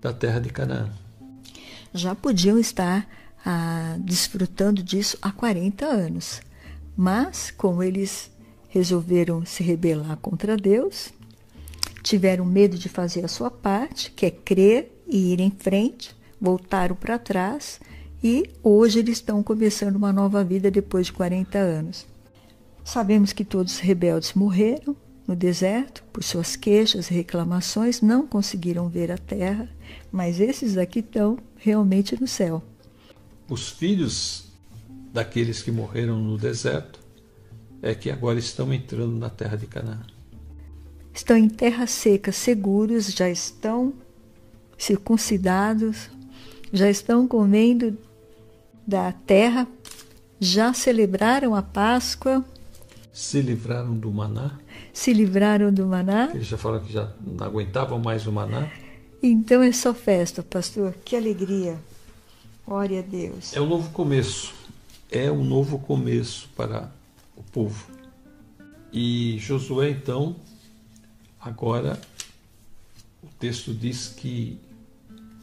da 0.00 0.12
terra 0.12 0.38
de 0.38 0.50
Canaã. 0.50 0.90
Já 1.94 2.14
podiam 2.14 2.58
estar 2.58 3.08
ah, 3.44 3.96
desfrutando 4.00 4.82
disso 4.82 5.16
há 5.22 5.30
40 5.30 5.86
anos, 5.86 6.40
mas 6.96 7.50
como 7.50 7.82
eles 7.82 8.30
resolveram 8.68 9.44
se 9.44 9.62
rebelar 9.62 10.16
contra 10.16 10.56
Deus, 10.56 11.12
tiveram 12.02 12.44
medo 12.44 12.78
de 12.78 12.88
fazer 12.88 13.24
a 13.24 13.28
sua 13.28 13.50
parte, 13.50 14.10
que 14.10 14.26
é 14.26 14.30
crer 14.30 14.92
e 15.06 15.32
ir 15.32 15.40
em 15.40 15.50
frente, 15.50 16.14
voltaram 16.40 16.96
para 16.96 17.18
trás 17.18 17.80
e 18.22 18.50
hoje 18.62 18.98
eles 18.98 19.18
estão 19.18 19.42
começando 19.42 19.96
uma 19.96 20.12
nova 20.12 20.42
vida 20.42 20.70
depois 20.70 21.06
de 21.06 21.12
40 21.12 21.58
anos. 21.58 22.06
Sabemos 22.84 23.32
que 23.32 23.44
todos 23.44 23.74
os 23.74 23.78
rebeldes 23.78 24.34
morreram 24.34 24.96
no 25.26 25.36
deserto 25.36 26.02
por 26.12 26.22
suas 26.22 26.56
queixas 26.56 27.10
e 27.10 27.14
reclamações, 27.14 28.00
não 28.00 28.26
conseguiram 28.26 28.88
ver 28.88 29.10
a 29.12 29.18
terra, 29.18 29.68
mas 30.10 30.40
esses 30.40 30.76
aqui 30.76 30.98
estão 30.98 31.38
realmente 31.56 32.20
no 32.20 32.26
céu. 32.26 32.62
Os 33.48 33.68
filhos 33.68 34.51
daqueles 35.12 35.62
que 35.62 35.70
morreram 35.70 36.18
no 36.18 36.38
deserto 36.38 37.00
é 37.82 37.94
que 37.94 38.10
agora 38.10 38.38
estão 38.38 38.72
entrando 38.72 39.16
na 39.16 39.28
terra 39.28 39.56
de 39.56 39.66
Canaã. 39.66 40.00
Estão 41.12 41.36
em 41.36 41.48
terra 41.48 41.86
seca, 41.86 42.32
seguros, 42.32 43.12
já 43.12 43.28
estão 43.28 43.92
circuncidados, 44.78 46.08
já 46.72 46.88
estão 46.88 47.28
comendo 47.28 47.98
da 48.86 49.12
terra 49.12 49.68
já 50.42 50.74
celebraram 50.74 51.54
a 51.54 51.62
Páscoa. 51.62 52.44
Se 53.12 53.40
livraram 53.40 53.96
do 53.96 54.10
maná. 54.10 54.58
Se 54.92 55.12
livraram 55.12 55.72
do 55.72 55.86
maná. 55.86 56.30
Eles 56.34 56.48
já 56.48 56.58
falaram 56.58 56.84
que 56.84 56.92
já 56.92 57.12
não 57.24 57.46
aguentavam 57.46 58.00
mais 58.00 58.26
o 58.26 58.32
maná. 58.32 58.68
Então 59.22 59.62
é 59.62 59.70
só 59.70 59.94
festa, 59.94 60.42
pastor. 60.42 60.94
Que 61.04 61.14
alegria. 61.14 61.78
Glória 62.66 62.98
a 62.98 63.02
Deus. 63.02 63.54
É 63.54 63.60
um 63.60 63.66
novo 63.66 63.90
começo. 63.90 64.52
É 65.14 65.30
um 65.30 65.44
novo 65.44 65.78
começo 65.78 66.48
para 66.56 66.90
o 67.36 67.42
povo. 67.42 67.86
E 68.90 69.36
Josué, 69.38 69.90
então, 69.90 70.36
agora, 71.38 72.00
o 73.22 73.26
texto 73.38 73.74
diz 73.74 74.08
que, 74.08 74.58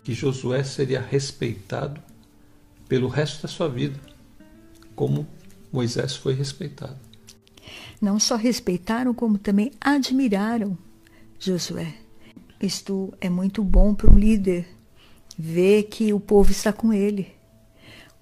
que 0.04 0.16
Josué 0.16 0.64
seria 0.64 1.00
respeitado 1.00 2.02
pelo 2.88 3.08
resto 3.08 3.44
da 3.44 3.48
sua 3.48 3.70
vida, 3.70 4.00
como 4.96 5.28
Moisés 5.72 6.16
foi 6.16 6.34
respeitado. 6.34 6.98
Não 8.02 8.20
só 8.20 8.36
respeitaram, 8.36 9.14
como 9.14 9.38
também 9.38 9.72
admiraram 9.80 10.76
Josué. 11.40 11.94
Isto 12.60 13.14
é 13.22 13.30
muito 13.30 13.64
bom 13.64 13.94
para 13.94 14.10
um 14.10 14.18
líder 14.18 14.68
ver 15.38 15.84
que 15.84 16.12
o 16.12 16.20
povo 16.20 16.50
está 16.50 16.74
com 16.74 16.92
ele. 16.92 17.39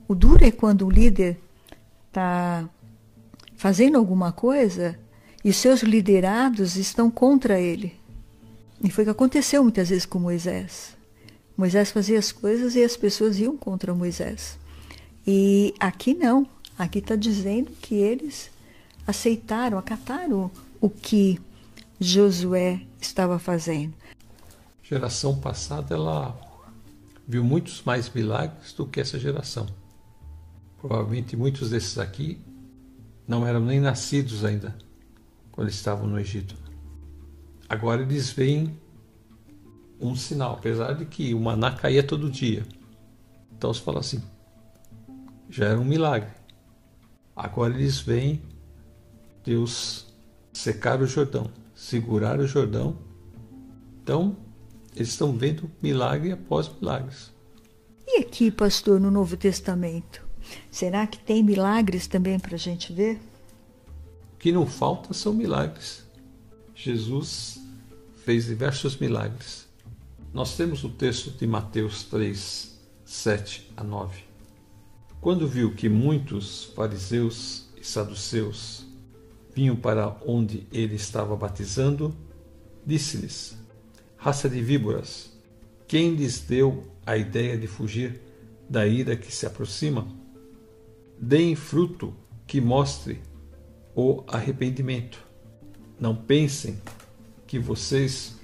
O 0.08 0.16
duro 0.16 0.44
é 0.44 0.52
quando 0.52 0.86
o 0.86 0.90
líder 0.90 1.38
está 2.08 2.68
fazendo 3.58 3.98
alguma 3.98 4.32
coisa 4.32 4.98
e 5.44 5.52
seus 5.52 5.82
liderados 5.82 6.76
estão 6.76 7.12
contra 7.12 7.60
ele. 7.60 7.94
E 8.84 8.90
foi 8.90 9.04
o 9.04 9.08
que 9.08 9.12
aconteceu 9.12 9.64
muitas 9.64 9.90
vezes 9.90 10.06
com 10.06 10.20
Moisés. 10.20 10.96
Moisés 11.58 11.92
fazia 11.92 12.20
as 12.20 12.32
coisas 12.32 12.76
e 12.76 12.84
as 12.84 12.96
pessoas 12.96 13.40
iam 13.40 13.58
contra 13.58 13.94
Moisés. 13.94 14.58
E 15.26 15.74
aqui 15.80 16.14
não. 16.14 16.48
Aqui 16.78 17.00
está 17.00 17.16
dizendo 17.16 17.72
que 17.82 17.96
eles 17.96 18.52
aceitaram, 19.06 19.78
acataram 19.78 20.52
o 20.80 20.90
que 20.90 21.42
Josué 22.00 22.82
estava 23.02 23.40
fazendo. 23.40 23.94
Geração 24.84 25.38
passada 25.38 25.96
ela 25.96 26.40
viu 27.28 27.44
muitos 27.44 27.82
mais 27.84 28.10
milagres 28.10 28.72
do 28.74 28.86
que 28.86 29.02
essa 29.02 29.20
geração. 29.20 29.68
Provavelmente 30.80 31.36
muitos 31.36 31.70
desses 31.72 31.98
aqui 31.98 32.40
não 33.28 33.46
eram 33.46 33.60
nem 33.60 33.80
nascidos 33.80 34.46
ainda 34.46 34.76
quando 35.52 35.70
estavam 35.70 36.08
no 36.08 36.20
Egito. 36.20 36.56
Agora 37.68 38.02
eles 38.02 38.32
veem 38.32 38.80
um 40.00 40.16
sinal, 40.16 40.54
apesar 40.54 40.94
de 40.94 41.06
que 41.06 41.34
o 41.34 41.40
maná 41.40 41.72
caía 41.72 42.04
todo 42.04 42.30
dia. 42.30 42.64
Então 43.58 43.74
se 43.74 43.82
fala 43.82 44.00
assim, 44.00 44.22
já 45.50 45.66
era 45.66 45.80
um 45.80 45.84
milagre. 45.84 46.30
Agora 47.36 47.74
eles 47.74 48.00
veem 48.00 48.42
Deus 49.44 50.14
secar 50.54 51.02
o 51.02 51.08
Jordão, 51.08 51.50
segurar 51.74 52.40
o 52.40 52.48
Jordão. 52.48 52.98
Então 54.04 54.38
eles 54.96 55.10
estão 55.10 55.34
vendo 55.36 55.70
milagre 55.82 56.32
após 56.32 56.70
milagres. 56.80 57.32
E 58.08 58.22
aqui, 58.22 58.50
pastor, 58.50 59.00
no 59.00 59.12
Novo 59.12 59.36
Testamento? 59.36 60.27
Será 60.72 61.08
que 61.08 61.18
tem 61.20 61.44
milagres 61.44 62.08
também 62.08 62.40
para 62.40 62.56
a 62.56 62.60
gente 62.60 62.94
ver? 62.94 63.20
O 64.34 64.38
que 64.38 64.52
não 64.52 64.66
falta 64.66 65.14
são 65.14 65.34
milagres. 65.34 66.06
Jesus 66.76 67.60
fez 68.24 68.46
diversos 68.46 68.98
milagres. 68.98 69.68
Nós 70.34 70.56
temos 70.56 70.84
o 70.84 70.90
texto 70.90 71.32
de 71.32 71.48
Mateus 71.48 72.04
3, 72.04 72.78
7 73.04 73.72
a 73.76 73.84
9. 73.84 74.22
Quando 75.20 75.48
viu 75.48 75.74
que 75.74 75.90
muitos 75.90 76.66
fariseus 76.76 77.66
e 77.76 77.84
saduceus 77.84 78.86
vinham 79.56 79.76
para 79.76 80.16
onde 80.26 80.68
ele 80.72 80.96
estava 80.96 81.36
batizando, 81.36 82.16
disse-lhes: 82.86 83.58
Raça 84.16 84.48
de 84.48 84.62
víboras, 84.62 85.32
quem 85.88 86.14
lhes 86.14 86.42
deu 86.42 86.84
a 87.06 87.18
ideia 87.18 87.58
de 87.58 87.66
fugir 87.66 88.22
da 88.70 88.86
ira 88.86 89.16
que 89.16 89.32
se 89.32 89.46
aproxima? 89.46 90.08
Deem 91.20 91.56
fruto 91.56 92.14
que 92.46 92.62
mostre 92.62 93.22
o 93.96 94.24
arrependimento. 94.28 95.26
Não 96.00 96.16
pensem 96.16 96.80
que 97.48 97.58
vocês 97.58 98.36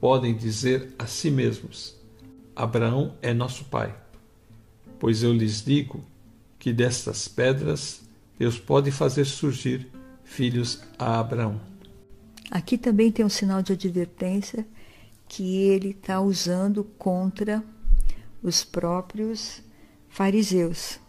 podem 0.00 0.36
dizer 0.36 0.94
a 0.98 1.06
si 1.06 1.30
mesmos: 1.30 1.96
Abraão 2.54 3.14
é 3.20 3.34
nosso 3.34 3.64
pai. 3.64 3.94
Pois 4.98 5.22
eu 5.22 5.32
lhes 5.32 5.64
digo 5.64 6.04
que 6.58 6.72
destas 6.72 7.26
pedras 7.26 8.02
Deus 8.38 8.58
pode 8.58 8.90
fazer 8.90 9.24
surgir 9.24 9.90
filhos 10.24 10.82
a 10.98 11.18
Abraão. 11.18 11.60
Aqui 12.50 12.78
também 12.78 13.10
tem 13.10 13.24
um 13.24 13.28
sinal 13.28 13.62
de 13.62 13.72
advertência 13.72 14.66
que 15.28 15.56
ele 15.56 15.90
está 15.90 16.20
usando 16.20 16.84
contra 16.98 17.62
os 18.42 18.62
próprios 18.62 19.62
fariseus. 20.08 21.00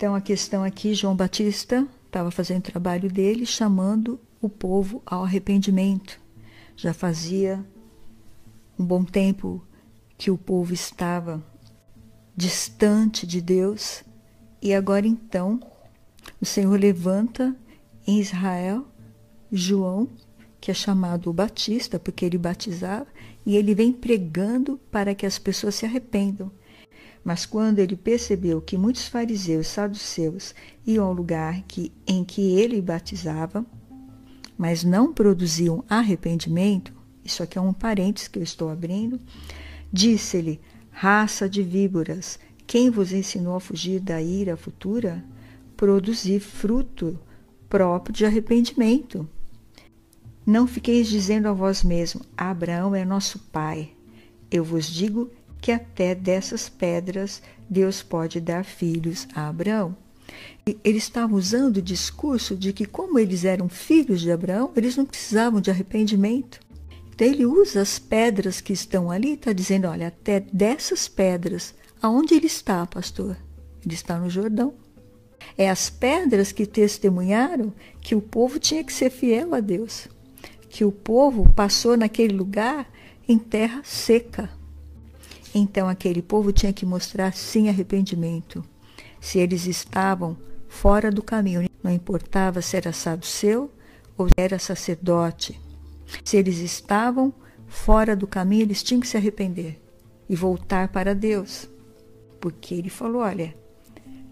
Então 0.00 0.14
a 0.14 0.20
questão 0.22 0.64
aqui, 0.64 0.94
João 0.94 1.14
Batista 1.14 1.86
estava 2.06 2.30
fazendo 2.30 2.60
o 2.60 2.70
trabalho 2.70 3.12
dele, 3.12 3.44
chamando 3.44 4.18
o 4.40 4.48
povo 4.48 5.02
ao 5.04 5.24
arrependimento. 5.24 6.18
Já 6.74 6.94
fazia 6.94 7.62
um 8.78 8.84
bom 8.86 9.04
tempo 9.04 9.62
que 10.16 10.30
o 10.30 10.38
povo 10.38 10.72
estava 10.72 11.44
distante 12.34 13.26
de 13.26 13.42
Deus 13.42 14.02
e 14.62 14.72
agora 14.72 15.06
então 15.06 15.60
o 16.40 16.46
Senhor 16.46 16.80
levanta 16.80 17.54
em 18.06 18.20
Israel 18.20 18.86
João, 19.52 20.08
que 20.62 20.70
é 20.70 20.74
chamado 20.74 21.28
o 21.28 21.34
Batista, 21.34 21.98
porque 21.98 22.24
ele 22.24 22.38
batizava, 22.38 23.06
e 23.44 23.54
ele 23.54 23.74
vem 23.74 23.92
pregando 23.92 24.80
para 24.90 25.14
que 25.14 25.26
as 25.26 25.38
pessoas 25.38 25.74
se 25.74 25.84
arrependam. 25.84 26.50
Mas 27.22 27.44
quando 27.44 27.78
ele 27.78 27.96
percebeu 27.96 28.60
que 28.60 28.78
muitos 28.78 29.06
fariseus 29.06 29.66
e 29.66 29.70
saduceus 29.70 30.54
iam 30.86 31.06
ao 31.06 31.12
lugar 31.12 31.62
que, 31.68 31.92
em 32.06 32.24
que 32.24 32.58
ele 32.58 32.80
batizava, 32.80 33.64
mas 34.56 34.84
não 34.84 35.12
produziam 35.12 35.84
arrependimento, 35.88 36.92
isso 37.24 37.42
aqui 37.42 37.58
é 37.58 37.60
um 37.60 37.72
parênteses 37.72 38.28
que 38.28 38.38
eu 38.38 38.42
estou 38.42 38.70
abrindo, 38.70 39.20
disse-lhe: 39.92 40.60
Raça 40.90 41.48
de 41.48 41.62
víboras, 41.62 42.38
quem 42.66 42.90
vos 42.90 43.12
ensinou 43.12 43.56
a 43.56 43.60
fugir 43.60 44.00
da 44.00 44.20
ira 44.20 44.56
futura? 44.56 45.24
Produzir 45.76 46.40
fruto 46.40 47.18
próprio 47.68 48.14
de 48.14 48.26
arrependimento. 48.26 49.28
Não 50.44 50.66
fiqueis 50.66 51.08
dizendo 51.08 51.48
a 51.48 51.52
vós 51.52 51.82
mesmo: 51.82 52.20
Abraão 52.36 52.94
é 52.94 53.04
nosso 53.04 53.38
pai. 53.38 53.90
Eu 54.50 54.64
vos 54.64 54.86
digo 54.86 55.30
que 55.60 55.72
até 55.72 56.14
dessas 56.14 56.68
pedras 56.68 57.42
Deus 57.68 58.02
pode 58.02 58.40
dar 58.40 58.64
filhos 58.64 59.28
a 59.34 59.48
Abraão. 59.48 59.96
Ele 60.84 60.98
estava 60.98 61.34
usando 61.34 61.78
o 61.78 61.82
discurso 61.82 62.56
de 62.56 62.72
que, 62.72 62.86
como 62.86 63.18
eles 63.18 63.44
eram 63.44 63.68
filhos 63.68 64.20
de 64.20 64.30
Abraão, 64.30 64.70
eles 64.76 64.96
não 64.96 65.04
precisavam 65.04 65.60
de 65.60 65.70
arrependimento. 65.70 66.60
Então 67.12 67.26
ele 67.26 67.44
usa 67.44 67.82
as 67.82 67.98
pedras 67.98 68.60
que 68.60 68.72
estão 68.72 69.10
ali, 69.10 69.34
está 69.34 69.52
dizendo: 69.52 69.88
olha, 69.88 70.08
até 70.08 70.40
dessas 70.40 71.08
pedras, 71.08 71.74
aonde 72.00 72.34
ele 72.34 72.46
está, 72.46 72.86
pastor? 72.86 73.36
Ele 73.84 73.94
está 73.94 74.18
no 74.18 74.30
Jordão. 74.30 74.74
É 75.56 75.68
as 75.68 75.90
pedras 75.90 76.52
que 76.52 76.66
testemunharam 76.66 77.72
que 78.00 78.14
o 78.14 78.20
povo 78.20 78.58
tinha 78.58 78.84
que 78.84 78.92
ser 78.92 79.10
fiel 79.10 79.54
a 79.54 79.60
Deus, 79.60 80.08
que 80.68 80.84
o 80.84 80.92
povo 80.92 81.52
passou 81.52 81.96
naquele 81.96 82.34
lugar 82.34 82.90
em 83.28 83.38
terra 83.38 83.82
seca. 83.84 84.48
Então 85.54 85.88
aquele 85.88 86.22
povo 86.22 86.52
tinha 86.52 86.72
que 86.72 86.86
mostrar 86.86 87.34
sim 87.34 87.68
arrependimento. 87.68 88.64
Se 89.20 89.38
eles 89.38 89.66
estavam 89.66 90.36
fora 90.68 91.10
do 91.10 91.22
caminho, 91.22 91.68
não 91.82 91.92
importava 91.92 92.62
se 92.62 92.76
era 92.76 92.92
saduceu 92.92 93.70
ou 94.16 94.28
era 94.36 94.58
sacerdote. 94.58 95.60
Se 96.24 96.36
eles 96.36 96.58
estavam 96.58 97.32
fora 97.66 98.14
do 98.14 98.26
caminho, 98.26 98.62
eles 98.62 98.82
tinham 98.82 99.00
que 99.00 99.08
se 99.08 99.16
arrepender 99.16 99.80
e 100.28 100.36
voltar 100.36 100.88
para 100.88 101.14
Deus. 101.14 101.68
Porque 102.40 102.74
ele 102.74 102.90
falou: 102.90 103.22
olha, 103.22 103.54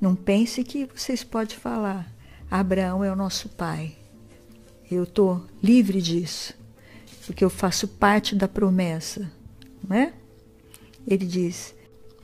não 0.00 0.14
pense 0.14 0.62
que 0.62 0.88
vocês 0.94 1.24
podem 1.24 1.56
falar, 1.56 2.12
Abraão 2.50 3.04
é 3.04 3.10
o 3.10 3.16
nosso 3.16 3.48
pai. 3.48 3.96
Eu 4.90 5.02
estou 5.02 5.44
livre 5.62 6.00
disso, 6.00 6.54
porque 7.26 7.44
eu 7.44 7.50
faço 7.50 7.86
parte 7.86 8.34
da 8.34 8.48
promessa, 8.48 9.30
não 9.86 9.96
é? 9.96 10.12
Ele 11.06 11.24
diz: 11.24 11.74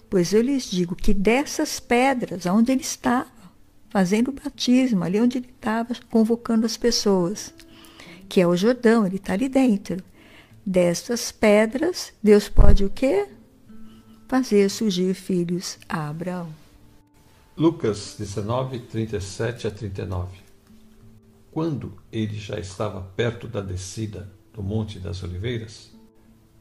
Pois 0.08 0.32
eu 0.32 0.42
lhes 0.42 0.70
digo 0.70 0.94
que 0.94 1.12
dessas 1.12 1.80
pedras, 1.80 2.46
onde 2.46 2.72
ele 2.72 2.82
estava, 2.82 3.28
fazendo 3.90 4.28
o 4.28 4.32
batismo, 4.32 5.04
ali 5.04 5.20
onde 5.20 5.38
ele 5.38 5.50
estava 5.54 5.94
convocando 6.10 6.66
as 6.66 6.76
pessoas, 6.76 7.54
que 8.28 8.40
é 8.40 8.46
o 8.46 8.56
Jordão, 8.56 9.06
ele 9.06 9.16
está 9.16 9.32
ali 9.32 9.48
dentro. 9.48 10.02
Dessas 10.66 11.30
pedras, 11.30 12.12
Deus 12.22 12.48
pode 12.48 12.84
o 12.84 12.90
quê? 12.90 13.28
Fazer 14.28 14.68
surgir 14.70 15.14
filhos 15.14 15.78
a 15.88 16.08
Abraão. 16.08 16.48
Lucas 17.56 18.16
19, 18.18 18.80
37 18.80 19.68
a 19.68 19.70
39 19.70 20.38
Quando 21.52 21.92
ele 22.10 22.36
já 22.36 22.58
estava 22.58 23.00
perto 23.00 23.46
da 23.46 23.60
descida 23.60 24.28
do 24.52 24.60
Monte 24.60 24.98
das 24.98 25.22
Oliveiras, 25.22 25.92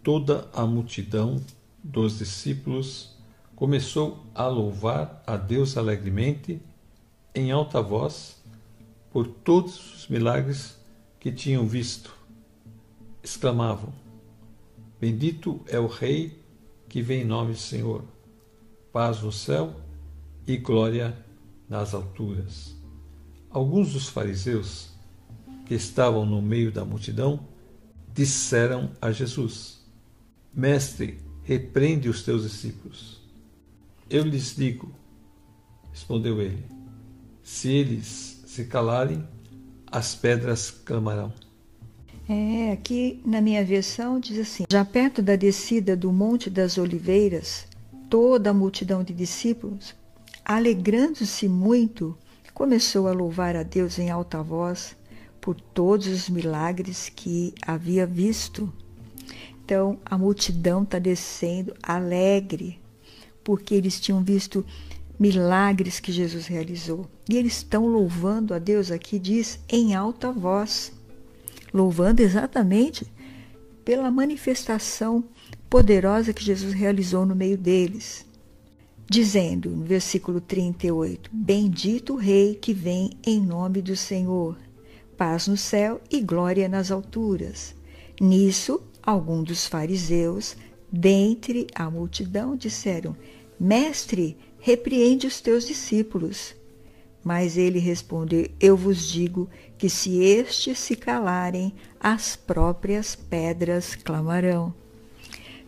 toda 0.04 0.48
a 0.54 0.68
multidão 0.68 1.42
dos 1.84 2.20
discípulos 2.20 3.18
começou 3.56 4.26
a 4.34 4.48
louvar 4.48 5.22
a 5.28 5.36
Deus 5.36 5.78
alegremente, 5.78 6.62
em 7.36 7.52
alta 7.52 7.82
voz, 7.82 8.42
por 9.12 9.28
todos 9.28 9.96
os 9.96 10.08
milagres 10.08 10.78
que 11.20 11.32
tinham 11.32 11.68
visto. 11.68 12.16
Exclamavam: 13.22 13.94
Bendito 15.00 15.62
é 15.68 15.80
o 15.80 15.88
Rei 15.88 16.42
que 16.88 17.02
vem 17.02 17.22
em 17.22 17.26
nome 17.26 17.54
do 17.54 17.60
Senhor. 17.60 18.04
Paz 18.92 19.22
no 19.22 19.32
céu 19.32 19.76
e 20.46 20.58
glória 20.58 21.18
nas 21.68 21.94
alturas. 21.94 22.76
Alguns 23.50 23.94
dos 23.94 24.10
fariseus 24.10 24.90
que 25.66 25.74
estavam 25.74 26.26
no 26.26 26.42
meio 26.42 26.72
da 26.72 26.84
multidão 26.86 27.40
disseram 28.14 28.92
a 29.02 29.12
Jesus: 29.12 29.82
Mestre, 30.54 31.23
repreende 31.44 32.10
os 32.10 32.24
teus 32.24 32.44
discípulos. 32.44 33.22
Eu 34.10 34.24
lhes 34.24 34.56
digo, 34.56 34.92
respondeu 35.92 36.42
ele, 36.42 36.64
Se 37.44 37.70
eles 37.70 38.44
se 38.46 38.66
calarem, 38.66 39.28
as 39.92 40.16
pedras 40.16 40.72
clamarão. 40.72 41.34
É, 42.28 42.72
aqui 42.72 43.22
na 43.26 43.42
minha 43.42 43.64
versão 43.66 44.20
diz 44.20 44.40
assim: 44.40 44.64
Já 44.72 44.86
perto 44.86 45.22
da 45.22 45.36
descida 45.36 45.96
do 45.96 46.12
Monte 46.12 46.50
das 46.50 46.78
Oliveiras, 46.78 47.68
toda 48.10 48.52
a 48.52 48.54
multidão 48.54 49.04
de 49.04 49.14
discípulos, 49.14 49.94
alegrando-se 50.46 51.48
muito, 51.50 52.18
começou 52.54 53.08
a 53.08 53.12
louvar 53.12 53.56
a 53.56 53.64
Deus 53.64 54.00
em 54.00 54.10
alta 54.10 54.42
voz 54.42 54.96
por 55.42 55.60
todos 55.60 56.08
os 56.08 56.30
milagres 56.30 57.12
que 57.14 57.54
havia 57.62 58.06
visto. 58.06 58.72
Então 59.66 59.98
a 60.06 60.18
multidão 60.18 60.84
está 60.84 61.00
descendo 61.00 61.74
alegre, 61.82 62.80
porque 63.44 63.74
eles 63.74 64.00
tinham 64.00 64.24
visto 64.24 64.66
milagres 65.20 66.00
que 66.00 66.12
Jesus 66.12 66.48
realizou. 66.48 67.08
E 67.30 67.38
eles 67.38 67.58
estão 67.58 67.88
louvando 67.88 68.54
a 68.54 68.60
Deus, 68.60 68.92
aqui 68.92 69.18
diz, 69.18 69.60
em 69.70 69.96
alta 69.96 70.32
voz. 70.32 70.92
Louvando 71.74 72.22
exatamente 72.22 73.08
pela 73.84 74.12
manifestação 74.12 75.24
poderosa 75.70 76.34
que 76.34 76.44
Jesus 76.44 76.74
realizou 76.74 77.26
no 77.26 77.36
meio 77.36 77.58
deles. 77.58 78.26
Dizendo 79.10 79.70
no 79.70 79.84
versículo 79.84 80.40
38: 80.40 81.30
Bendito 81.34 82.14
o 82.14 82.18
Rei 82.18 82.56
que 82.56 82.74
vem 82.74 83.12
em 83.26 83.40
nome 83.40 83.82
do 83.82 83.96
Senhor, 83.96 84.58
paz 85.18 85.48
no 85.48 85.58
céu 85.58 86.02
e 86.10 86.22
glória 86.22 86.70
nas 86.70 86.92
alturas. 86.92 87.76
Nisso, 88.20 88.82
alguns 89.04 89.44
dos 89.46 89.68
fariseus, 89.68 90.56
dentre 90.92 91.68
a 91.76 91.90
multidão, 91.90 92.56
disseram: 92.56 93.16
Mestre, 93.60 94.38
repreende 94.60 95.28
os 95.28 95.42
teus 95.42 95.68
discípulos. 95.68 96.56
Mas 97.24 97.58
ele 97.58 97.80
respondeu: 97.80 98.50
Eu 98.60 98.76
vos 98.76 99.08
digo 99.08 99.50
que 99.78 99.90
se 99.90 100.24
estes 100.24 100.80
se 100.80 100.96
calarem, 100.96 101.74
as 102.00 102.36
próprias 102.36 103.16
pedras 103.16 103.96
clamarão. 103.96 104.74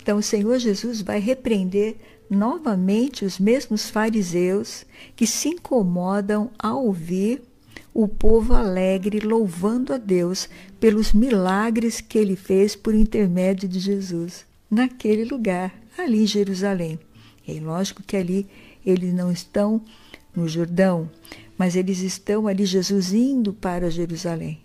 Então 0.02 0.18
o 0.18 0.24
Senhor 0.24 0.60
Jesus 0.60 1.02
vai 1.02 1.20
repreender 1.20 1.96
novamente 2.30 3.26
os 3.26 3.40
mesmos 3.40 3.90
fariseus 3.90 4.86
que 5.16 5.28
se 5.28 5.50
incomodam 5.50 6.52
ao 6.60 6.86
ouvir 6.86 7.42
o 7.98 8.10
povo 8.10 8.54
alegre 8.54 9.22
louvando 9.22 9.94
a 9.94 9.98
Deus 9.98 10.50
pelos 10.82 11.14
milagres 11.14 12.02
que 12.02 12.18
ele 12.18 12.36
fez 12.36 12.76
por 12.76 12.94
intermédio 12.94 13.70
de 13.70 13.80
Jesus 13.80 14.46
naquele 14.70 15.24
lugar, 15.24 15.74
ali 15.98 16.24
em 16.24 16.28
Jerusalém. 16.28 17.00
É 17.48 17.54
lógico 17.54 18.04
que 18.04 18.18
ali 18.18 18.50
eles 18.86 19.14
não 19.14 19.32
estão 19.32 19.82
no 20.36 20.46
Jordão, 20.46 21.10
mas 21.58 21.78
eles 21.78 22.00
estão 22.00 22.48
ali, 22.48 22.66
Jesus 22.66 23.14
indo 23.14 23.54
para 23.54 23.90
Jerusalém. 23.90 24.60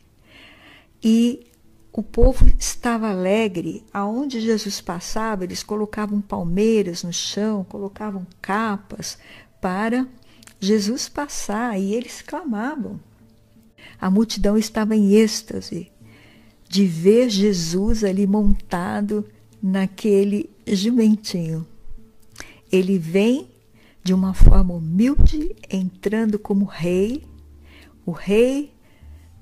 E 1.01 1.47
o 1.93 2.03
povo 2.03 2.51
estava 2.59 3.11
alegre, 3.11 3.85
aonde 3.93 4.41
Jesus 4.41 4.81
passava, 4.81 5.45
eles 5.45 5.63
colocavam 5.63 6.21
palmeiras 6.21 7.05
no 7.05 7.13
chão, 7.13 7.63
colocavam 7.63 8.27
capas 8.43 9.17
para 9.61 10.05
Jesus 10.59 11.09
passar 11.09 11.79
e 11.79 11.95
eles 11.95 12.23
clamavam. 12.23 12.99
A 14.01 14.11
multidão 14.11 14.57
estava 14.57 14.97
em 14.97 15.13
êxtase 15.15 15.91
de 16.69 16.87
ver 16.87 17.29
Jesus 17.29 18.05
ali 18.05 18.27
montado 18.27 19.27
naquele 19.63 20.49
jumentinho. 20.67 21.67
Ele 22.71 22.99
vem 22.99 23.49
de 24.03 24.15
uma 24.15 24.33
forma 24.33 24.73
humilde, 24.75 25.55
entrando 25.69 26.39
como 26.39 26.65
rei, 26.65 27.25
o 28.07 28.13
rei 28.13 28.73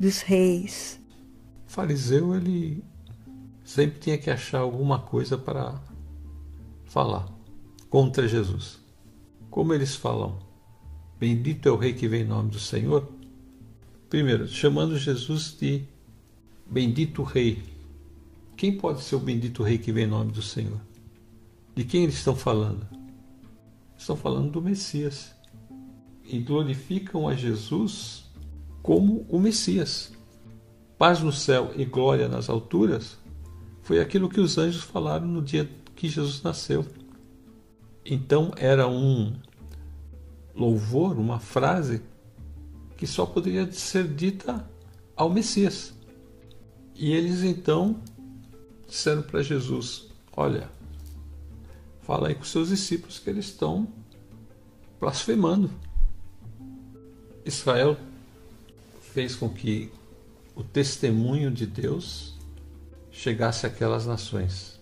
dos 0.00 0.22
reis. 0.22 0.98
O 1.66 1.70
fariseu, 1.70 2.34
ele 2.34 2.82
sempre 3.64 4.00
tinha 4.00 4.18
que 4.18 4.30
achar 4.30 4.60
alguma 4.60 4.98
coisa 4.98 5.36
para 5.38 5.80
falar 6.86 7.28
contra 7.88 8.26
Jesus. 8.26 8.80
Como 9.50 9.72
eles 9.74 9.94
falam? 9.94 10.38
Bendito 11.20 11.68
é 11.68 11.72
o 11.72 11.76
rei 11.76 11.92
que 11.92 12.08
vem 12.08 12.22
em 12.22 12.26
nome 12.26 12.50
do 12.50 12.58
Senhor. 12.58 13.17
Primeiro, 14.08 14.48
chamando 14.48 14.96
Jesus 14.96 15.56
de 15.58 15.84
bendito 16.66 17.22
rei. 17.22 17.62
Quem 18.56 18.76
pode 18.76 19.02
ser 19.02 19.16
o 19.16 19.20
bendito 19.20 19.62
rei 19.62 19.78
que 19.78 19.92
vem 19.92 20.04
em 20.04 20.08
nome 20.08 20.32
do 20.32 20.42
Senhor? 20.42 20.80
De 21.74 21.84
quem 21.84 22.04
eles 22.04 22.16
estão 22.16 22.34
falando? 22.34 22.98
estão 23.98 24.16
falando 24.16 24.52
do 24.52 24.62
Messias. 24.62 25.34
E 26.24 26.38
glorificam 26.38 27.28
a 27.28 27.34
Jesus 27.34 28.24
como 28.82 29.26
o 29.28 29.38
Messias. 29.38 30.12
Paz 30.96 31.20
no 31.20 31.32
céu 31.32 31.72
e 31.76 31.84
glória 31.84 32.28
nas 32.28 32.48
alturas 32.48 33.18
foi 33.82 34.00
aquilo 34.00 34.28
que 34.28 34.40
os 34.40 34.58
anjos 34.58 34.82
falaram 34.82 35.26
no 35.26 35.42
dia 35.42 35.68
que 35.96 36.08
Jesus 36.08 36.42
nasceu. 36.42 36.86
Então 38.04 38.52
era 38.56 38.86
um 38.86 39.34
louvor, 40.54 41.18
uma 41.18 41.38
frase 41.38 42.02
que 42.98 43.06
só 43.06 43.24
poderia 43.24 43.70
ser 43.72 44.08
dita 44.08 44.68
ao 45.16 45.30
Messias. 45.30 45.94
E 46.96 47.12
eles 47.12 47.44
então 47.44 48.02
disseram 48.88 49.22
para 49.22 49.40
Jesus: 49.40 50.08
Olha, 50.36 50.68
fala 52.02 52.28
aí 52.28 52.34
com 52.34 52.42
seus 52.42 52.68
discípulos 52.68 53.20
que 53.20 53.30
eles 53.30 53.46
estão 53.46 53.88
blasfemando. 55.00 55.70
Israel 57.44 57.96
fez 59.00 59.36
com 59.36 59.48
que 59.48 59.90
o 60.56 60.64
testemunho 60.64 61.52
de 61.52 61.66
Deus 61.66 62.36
chegasse 63.12 63.64
àquelas 63.64 64.06
nações. 64.06 64.80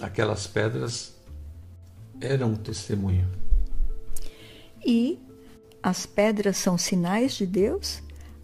Aquelas 0.00 0.48
pedras 0.48 1.14
eram 2.20 2.52
um 2.52 2.56
testemunho. 2.56 3.30
E 4.84 5.29
as 5.82 6.06
pedras 6.06 6.56
são 6.56 6.76
sinais 6.76 7.32
de 7.32 7.46
Deus, 7.46 8.02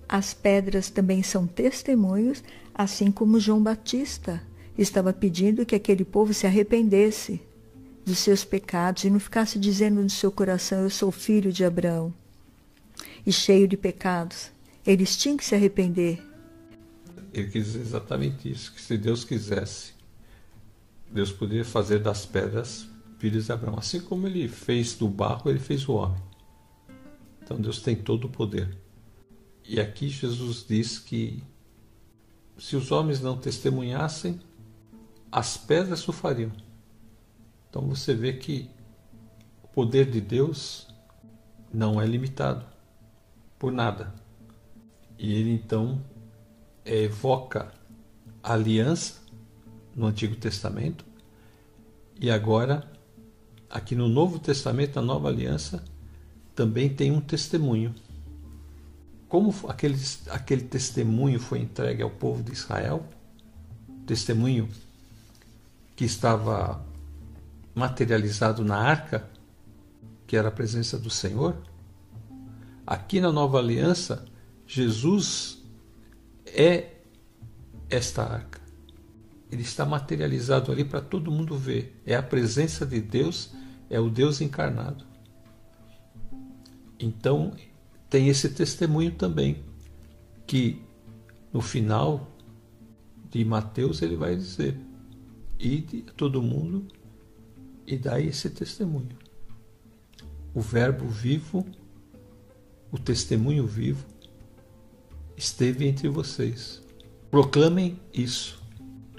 as 0.09 0.33
pedras 0.33 0.89
também 0.89 1.23
são 1.23 1.47
testemunhos, 1.47 2.43
assim 2.75 3.11
como 3.11 3.41
João 3.41 3.63
Batista 3.63 4.43
estava 4.79 5.13
pedindo 5.13 5.67
que 5.67 5.75
aquele 5.75 6.05
povo 6.05 6.33
se 6.33 6.47
arrependesse 6.47 7.41
dos 8.05 8.19
seus 8.19 8.45
pecados 8.45 9.05
e 9.05 9.11
não 9.11 9.19
ficasse 9.19 9.59
dizendo 9.59 10.03
no 10.03 10.11
seu 10.11 10.31
coração: 10.31 10.83
Eu 10.83 10.91
sou 10.91 11.11
filho 11.11 11.53
de 11.53 11.65
Abraão 11.65 12.15
e 13.27 13.33
cheio 13.33 13.67
de 13.67 13.77
pecados. 13.77 14.51
Eles 14.87 15.17
tinham 15.17 15.37
que 15.37 15.45
se 15.45 15.55
arrepender. 15.55 16.23
Ele 17.35 17.49
quis 17.49 17.75
exatamente 17.75 18.51
isso: 18.51 18.73
que 18.73 18.81
se 18.81 18.97
Deus 18.97 19.25
quisesse, 19.25 19.93
Deus 21.11 21.33
poderia 21.33 21.65
fazer 21.65 21.99
das 21.99 22.25
pedras 22.25 22.87
filhos 23.19 23.47
de 23.47 23.53
Abraão. 23.53 23.79
Assim 23.79 24.01
como 24.01 24.27
ele 24.27 24.47
fez 24.47 24.95
do 24.95 25.09
barro, 25.09 25.51
ele 25.51 25.59
fez 25.59 25.89
o 25.89 25.95
homem. 25.95 26.26
Então 27.47 27.61
Deus 27.61 27.81
tem 27.81 27.95
todo 27.95 28.25
o 28.25 28.29
poder. 28.29 28.77
E 29.65 29.79
aqui 29.79 30.09
Jesus 30.09 30.67
diz 30.69 30.99
que 30.99 31.45
se 32.59 32.75
os 32.75 32.91
homens 32.91 33.21
não 33.21 33.39
testemunhassem, 33.39 34.41
as 35.31 35.57
pedras 35.57 36.03
o. 36.03 36.53
Então 37.71 37.83
você 37.83 38.15
vê 38.15 38.33
que 38.33 38.69
o 39.63 39.69
poder 39.69 40.11
de 40.11 40.21
Deus 40.21 40.89
não 41.73 42.01
é 42.01 42.05
limitado 42.05 42.67
por 43.61 43.71
nada. 43.71 44.13
E 45.17 45.33
ele 45.33 45.53
então 45.53 46.05
evoca 46.85 47.73
a 48.43 48.55
aliança 48.55 49.23
no 49.95 50.07
Antigo 50.07 50.35
Testamento 50.35 51.05
e 52.21 52.29
agora 52.29 52.91
aqui 53.71 53.95
no 53.95 54.09
Novo 54.09 54.41
Testamento, 54.41 54.99
a 54.99 55.03
Nova 55.03 55.29
Aliança, 55.29 55.85
também 56.57 56.89
tem 56.89 57.13
um 57.13 57.21
testemunho. 57.21 57.95
Como 59.29 59.55
aquele, 59.69 59.99
aquele 60.31 60.63
testemunho 60.63 61.39
foi 61.39 61.61
entregue 61.61 62.03
ao 62.03 62.11
povo 62.11 62.43
de 62.43 62.53
Israel, 62.53 63.07
testemunho 64.07 64.69
que 65.95 66.07
estava 66.07 66.83
materializado 67.75 68.65
na 68.65 68.77
arca, 68.77 69.29
que 70.27 70.37
era 70.37 70.49
a 70.49 70.53
presença 70.53 70.99
do 70.99 71.11
Senhor, 71.11 71.57
aqui 72.87 73.21
na 73.21 73.31
nova 73.31 73.59
aliança, 73.59 74.25
Jesus 74.67 75.63
é 76.47 76.95
esta 77.91 78.23
arca. 78.23 78.61
Ele 79.53 79.63
está 79.63 79.85
materializado 79.85 80.73
ali 80.73 80.85
para 80.85 81.01
todo 81.01 81.31
mundo 81.31 81.57
ver. 81.57 82.01
É 82.07 82.17
a 82.17 82.23
presença 82.23 82.87
de 82.87 83.01
Deus, 83.01 83.53
é 83.91 84.01
o 84.01 84.09
Deus 84.09 84.41
encarnado. 84.41 85.16
Então, 86.99 87.53
tem 88.09 88.29
esse 88.29 88.49
testemunho 88.49 89.13
também, 89.13 89.65
que 90.47 90.83
no 91.53 91.61
final 91.61 92.31
de 93.31 93.45
Mateus 93.45 94.03
ele 94.03 94.17
vai 94.17 94.37
dizer: 94.37 94.79
Ide 95.59 96.05
a 96.09 96.13
todo 96.13 96.43
mundo 96.43 96.87
e 97.87 97.97
dai 97.97 98.27
esse 98.27 98.51
testemunho. 98.51 99.17
O 100.55 100.61
Verbo 100.61 101.07
vivo, 101.07 101.67
o 102.91 102.99
testemunho 102.99 103.67
vivo, 103.67 104.07
esteve 105.37 105.87
entre 105.87 106.09
vocês. 106.09 106.83
Proclamem 107.31 108.01
isso. 108.13 108.63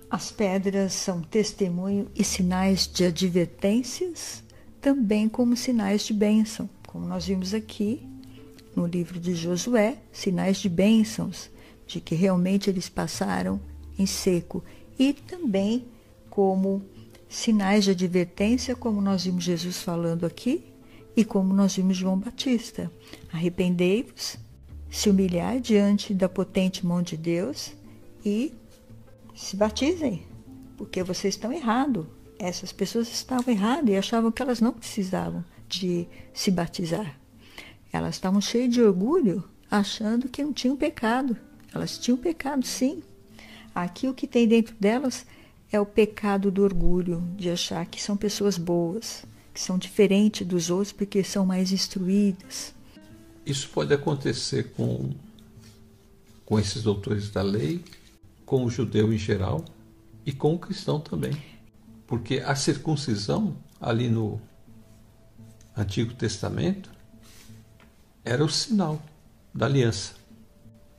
As 0.09 0.31
pedras 0.31 0.93
são 0.93 1.21
testemunho 1.21 2.09
e 2.15 2.23
sinais 2.23 2.87
de 2.87 3.03
advertências, 3.03 4.43
também 4.79 5.27
como 5.27 5.55
sinais 5.55 6.03
de 6.03 6.13
bênção, 6.13 6.69
como 6.87 7.05
nós 7.05 7.27
vimos 7.27 7.53
aqui 7.53 8.07
no 8.75 8.87
livro 8.87 9.19
de 9.19 9.35
Josué, 9.35 9.97
sinais 10.11 10.57
de 10.57 10.69
bênçãos, 10.69 11.49
de 11.85 11.99
que 11.99 12.15
realmente 12.15 12.69
eles 12.69 12.89
passaram 12.89 13.59
em 13.99 14.05
seco, 14.05 14.63
e 14.97 15.13
também 15.13 15.85
como 16.29 16.81
sinais 17.29 17.83
de 17.83 17.91
advertência, 17.91 18.75
como 18.75 19.01
nós 19.01 19.25
vimos 19.25 19.43
Jesus 19.43 19.81
falando 19.81 20.25
aqui 20.25 20.63
e 21.15 21.25
como 21.25 21.53
nós 21.53 21.75
vimos 21.75 21.97
João 21.97 22.17
Batista. 22.17 22.91
Arrependei-vos, 23.31 24.37
se 24.89 25.09
humilhar 25.09 25.59
diante 25.59 26.13
da 26.13 26.29
potente 26.29 26.85
mão 26.85 27.01
de 27.01 27.17
Deus 27.17 27.73
e 28.23 28.53
se 29.35 29.55
batizem, 29.55 30.23
porque 30.77 31.03
vocês 31.03 31.33
estão 31.33 31.51
errados. 31.51 32.05
Essas 32.39 32.71
pessoas 32.71 33.07
estavam 33.07 33.53
erradas 33.53 33.89
e 33.89 33.97
achavam 33.97 34.31
que 34.31 34.41
elas 34.41 34.61
não 34.61 34.71
precisavam 34.71 35.43
de 35.67 36.07
se 36.33 36.51
batizar. 36.51 37.19
Elas 37.91 38.15
estavam 38.15 38.41
cheias 38.41 38.73
de 38.73 38.81
orgulho, 38.81 39.43
achando 39.69 40.29
que 40.29 40.43
não 40.43 40.53
tinham 40.53 40.75
pecado. 40.75 41.37
Elas 41.73 41.97
tinham 41.97 42.17
pecado, 42.17 42.65
sim. 42.65 43.03
Aqui 43.73 44.07
o 44.07 44.13
que 44.13 44.27
tem 44.27 44.47
dentro 44.47 44.75
delas 44.79 45.25
é 45.71 45.79
o 45.79 45.85
pecado 45.85 46.49
do 46.49 46.63
orgulho, 46.63 47.23
de 47.35 47.49
achar 47.49 47.85
que 47.85 48.01
são 48.01 48.15
pessoas 48.15 48.57
boas, 48.57 49.25
que 49.53 49.59
são 49.59 49.77
diferentes 49.77 50.45
dos 50.47 50.69
outros 50.69 50.91
porque 50.91 51.23
são 51.23 51.45
mais 51.45 51.71
instruídas. 51.71 52.73
Isso 53.45 53.69
pode 53.69 53.93
acontecer 53.93 54.71
com, 54.75 55.11
com 56.45 56.59
esses 56.59 56.83
doutores 56.83 57.29
da 57.29 57.41
lei, 57.41 57.83
com 58.45 58.63
o 58.63 58.69
judeu 58.69 59.13
em 59.13 59.17
geral 59.17 59.63
e 60.25 60.31
com 60.31 60.53
o 60.53 60.59
cristão 60.59 60.99
também. 60.99 61.31
Porque 62.05 62.39
a 62.39 62.55
circuncisão, 62.55 63.57
ali 63.79 64.09
no 64.09 64.39
Antigo 65.77 66.13
Testamento, 66.13 66.89
era 68.25 68.43
o 68.43 68.49
sinal 68.49 69.01
da 69.53 69.65
aliança. 69.65 70.13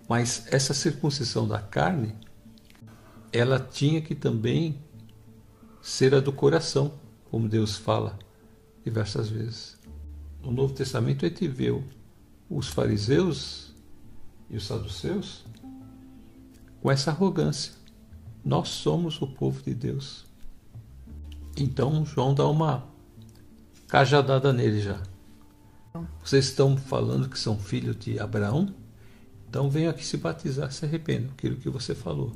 Mas 0.09 0.47
essa 0.51 0.73
circuncisão 0.73 1.47
da 1.47 1.59
carne 1.61 2.15
ela 3.33 3.59
tinha 3.59 4.01
que 4.01 4.15
também 4.15 4.79
ser 5.83 6.15
a 6.15 6.21
do 6.21 6.33
coração, 6.33 6.93
como 7.31 7.49
Deus 7.49 7.77
fala 7.77 8.19
diversas 8.85 9.29
vezes. 9.29 9.77
No 10.43 10.51
Novo 10.51 10.73
Testamento 10.73 11.27
a 11.27 11.29
gente 11.29 11.47
vê 11.47 11.69
os 12.49 12.69
fariseus 12.69 13.75
e 14.49 14.57
os 14.57 14.67
saduceus 14.67 15.45
com 16.81 16.91
essa 16.91 17.11
arrogância. 17.11 17.75
Nós 18.45 18.69
somos 18.69 19.21
o 19.21 19.27
povo 19.27 19.63
de 19.63 19.75
Deus. 19.75 20.25
Então 21.57 22.07
João 22.07 22.33
dá 22.33 22.47
uma 22.47 22.87
cajadada 23.89 24.53
nele 24.53 24.81
já. 24.81 25.03
Vocês 26.23 26.45
estão 26.45 26.77
falando 26.77 27.29
que 27.29 27.39
são 27.39 27.59
filhos 27.59 27.99
de 27.99 28.21
Abraão? 28.21 28.73
Então 29.49 29.71
venham 29.71 29.91
aqui 29.91 30.05
se 30.05 30.19
batizar, 30.19 30.71
se 30.71 30.85
arrependam, 30.85 31.31
aquilo 31.33 31.57
que 31.57 31.71
você 31.71 31.95
falou. 31.95 32.33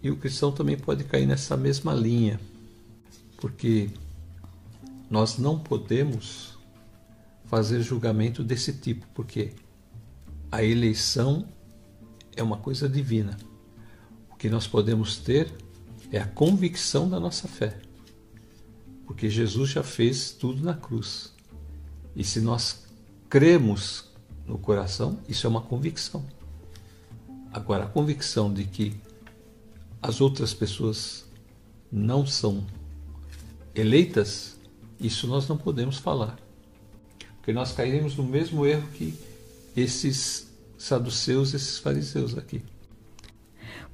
E 0.00 0.10
o 0.10 0.16
cristão 0.16 0.52
também 0.52 0.78
pode 0.78 1.02
cair 1.04 1.26
nessa 1.26 1.56
mesma 1.56 1.92
linha, 1.92 2.40
porque 3.38 3.90
nós 5.10 5.36
não 5.36 5.58
podemos 5.58 6.56
fazer 7.46 7.82
julgamento 7.82 8.44
desse 8.44 8.72
tipo, 8.72 9.06
porque 9.12 9.52
a 10.50 10.62
eleição 10.62 11.44
é 12.36 12.42
uma 12.42 12.56
coisa 12.56 12.88
divina. 12.88 13.36
O 14.30 14.36
que 14.36 14.48
nós 14.48 14.66
podemos 14.66 15.18
ter 15.18 15.52
é 16.12 16.18
a 16.18 16.26
convicção 16.26 17.08
da 17.08 17.18
nossa 17.18 17.48
fé, 17.48 17.80
porque 19.12 19.28
Jesus 19.28 19.68
já 19.68 19.82
fez 19.82 20.30
tudo 20.30 20.64
na 20.64 20.72
cruz. 20.72 21.34
E 22.16 22.24
se 22.24 22.40
nós 22.40 22.86
cremos 23.28 24.06
no 24.46 24.56
coração, 24.56 25.18
isso 25.28 25.46
é 25.46 25.50
uma 25.50 25.60
convicção. 25.60 26.24
Agora, 27.52 27.84
a 27.84 27.86
convicção 27.86 28.50
de 28.50 28.64
que 28.64 28.96
as 30.00 30.22
outras 30.22 30.54
pessoas 30.54 31.26
não 31.92 32.26
são 32.26 32.66
eleitas, 33.74 34.56
isso 34.98 35.26
nós 35.26 35.46
não 35.46 35.58
podemos 35.58 35.98
falar. 35.98 36.38
Porque 37.36 37.52
nós 37.52 37.70
cairemos 37.72 38.16
no 38.16 38.24
mesmo 38.24 38.64
erro 38.64 38.88
que 38.94 39.12
esses 39.76 40.50
saduceus, 40.78 41.52
esses 41.52 41.78
fariseus 41.78 42.38
aqui. 42.38 42.62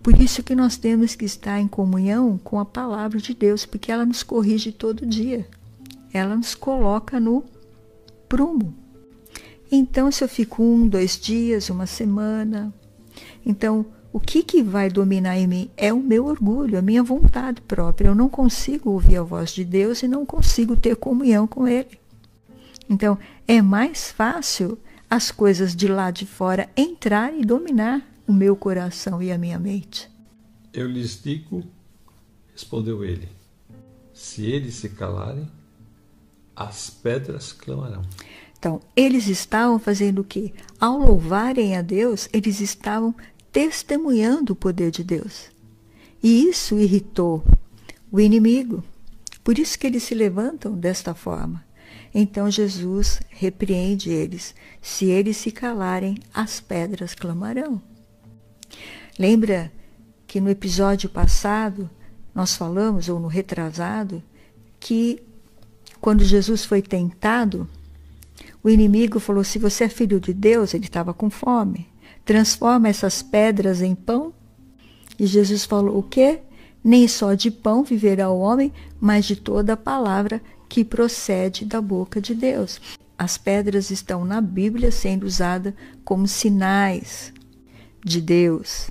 Por 0.09 0.19
isso 0.19 0.43
que 0.43 0.55
nós 0.55 0.79
temos 0.79 1.15
que 1.15 1.27
estar 1.27 1.61
em 1.61 1.69
comunhão 1.69 2.41
com 2.43 2.59
a 2.59 2.65
palavra 2.65 3.19
de 3.19 3.35
Deus, 3.35 3.67
porque 3.67 3.93
ela 3.93 4.07
nos 4.07 4.23
corrige 4.23 4.73
todo 4.73 5.05
dia. 5.05 5.47
Ela 6.15 6.35
nos 6.35 6.55
coloca 6.55 7.21
no 7.21 7.45
prumo. 8.27 8.75
Então, 9.71 10.11
se 10.11 10.25
eu 10.25 10.29
fico 10.31 10.63
um, 10.63 10.89
dois 10.89 11.21
dias, 11.21 11.69
uma 11.69 11.85
semana, 11.85 12.73
então 13.45 13.85
o 14.11 14.19
que, 14.19 14.43
que 14.43 14.63
vai 14.63 14.89
dominar 14.89 15.37
em 15.37 15.47
mim? 15.47 15.71
É 15.77 15.93
o 15.93 16.01
meu 16.01 16.25
orgulho, 16.25 16.79
a 16.79 16.83
minha 16.83 17.03
vontade 17.03 17.61
própria. 17.61 18.09
Eu 18.09 18.15
não 18.15 18.31
consigo 18.31 18.89
ouvir 18.89 19.19
a 19.19 19.23
voz 19.23 19.51
de 19.51 19.63
Deus 19.63 20.03
e 20.03 20.09
não 20.09 20.25
consigo 20.25 20.75
ter 20.75 20.97
comunhão 20.97 21.47
com 21.47 21.69
Ele. 21.69 22.01
Então, 22.89 23.19
é 23.47 23.61
mais 23.61 24.11
fácil 24.11 24.79
as 25.11 25.31
coisas 25.31 25.77
de 25.77 25.87
lá 25.87 26.11
de 26.11 26.25
fora 26.25 26.67
entrar 26.75 27.31
e 27.35 27.45
dominar 27.45 28.08
o 28.29 28.33
meu 28.33 28.55
coração 28.55 29.23
e 29.23 29.33
a 29.33 29.39
minha 29.39 29.59
mente. 29.59 30.09
Eu 30.73 30.87
lhes 30.87 31.21
digo, 31.21 31.65
respondeu 32.53 33.03
ele, 33.03 33.29
se 34.13 34.45
eles 34.45 34.75
se 34.75 34.91
calarem, 34.91 35.51
as 36.55 36.91
pedras 36.91 37.53
clamarão. 37.53 38.03
Então, 38.59 38.81
eles 38.95 39.29
estavam 39.29 39.79
fazendo 39.79 40.21
o 40.21 40.25
quê? 40.25 40.53
Ao 40.79 40.99
louvarem 40.99 41.77
a 41.77 41.83
Deus, 41.83 42.29
eles 42.33 42.61
estavam 42.61 43.15
testemunhando 43.51 44.53
o 44.53 44.57
poder 44.57 44.91
de 44.91 45.03
Deus. 45.03 45.47
E 46.23 46.45
isso 46.49 46.79
irritou 46.79 47.43
o 48.13 48.21
inimigo. 48.21 48.85
Por 49.43 49.59
isso 49.59 49.79
que 49.79 49.87
eles 49.87 50.03
se 50.03 50.15
levantam 50.15 50.75
desta 50.75 51.15
forma. 51.15 51.65
Então 52.13 52.51
Jesus 52.51 53.21
repreende 53.31 54.11
eles. 54.11 54.55
Se 54.83 55.07
eles 55.07 55.37
se 55.37 55.51
calarem, 55.51 56.19
as 56.35 56.61
pedras 56.61 57.15
clamarão. 57.15 57.81
Lembra 59.19 59.73
que 60.27 60.41
no 60.41 60.51
episódio 60.51 61.09
passado 61.09 61.89
nós 62.35 62.55
falamos, 62.57 63.09
ou 63.09 63.19
no 63.19 63.29
retrasado, 63.29 64.23
que 64.79 65.23
quando 66.01 66.23
Jesus 66.23 66.65
foi 66.65 66.81
tentado, 66.83 67.69
o 68.63 68.69
inimigo 68.69 69.19
falou: 69.19 69.43
se 69.43 69.59
você 69.59 69.85
é 69.85 69.89
filho 69.89 70.21
de 70.21 70.33
Deus, 70.33 70.75
ele 70.75 70.85
estava 70.85 71.13
com 71.13 71.29
fome 71.29 71.89
transforma 72.29 72.89
essas 72.89 73.23
pedras 73.23 73.81
em 73.81 73.95
pão? 73.95 74.35
E 75.19 75.25
Jesus 75.25 75.65
falou: 75.65 75.97
O 75.97 76.03
quê? 76.03 76.41
Nem 76.85 77.09
só 77.09 77.33
de 77.33 77.51
pão 77.51 77.83
viverá 77.83 78.29
o 78.29 78.39
homem, 78.39 78.71
mas 79.01 79.25
de 79.25 79.35
toda 79.35 79.73
a 79.73 79.79
palavra 79.79 80.43
que 80.69 80.85
procede 80.85 81.65
da 81.65 81.81
boca 81.81 82.21
de 82.21 82.35
Deus. 82.35 82.83
As 83.19 83.39
pedras 83.39 83.91
estão 83.91 84.27
na 84.27 84.43
Bíblia 84.43 84.93
sendo 84.93 85.25
usadas 85.25 85.73
como 86.05 86.29
sinais 86.29 87.33
de 88.09 88.21
Deus, 88.21 88.91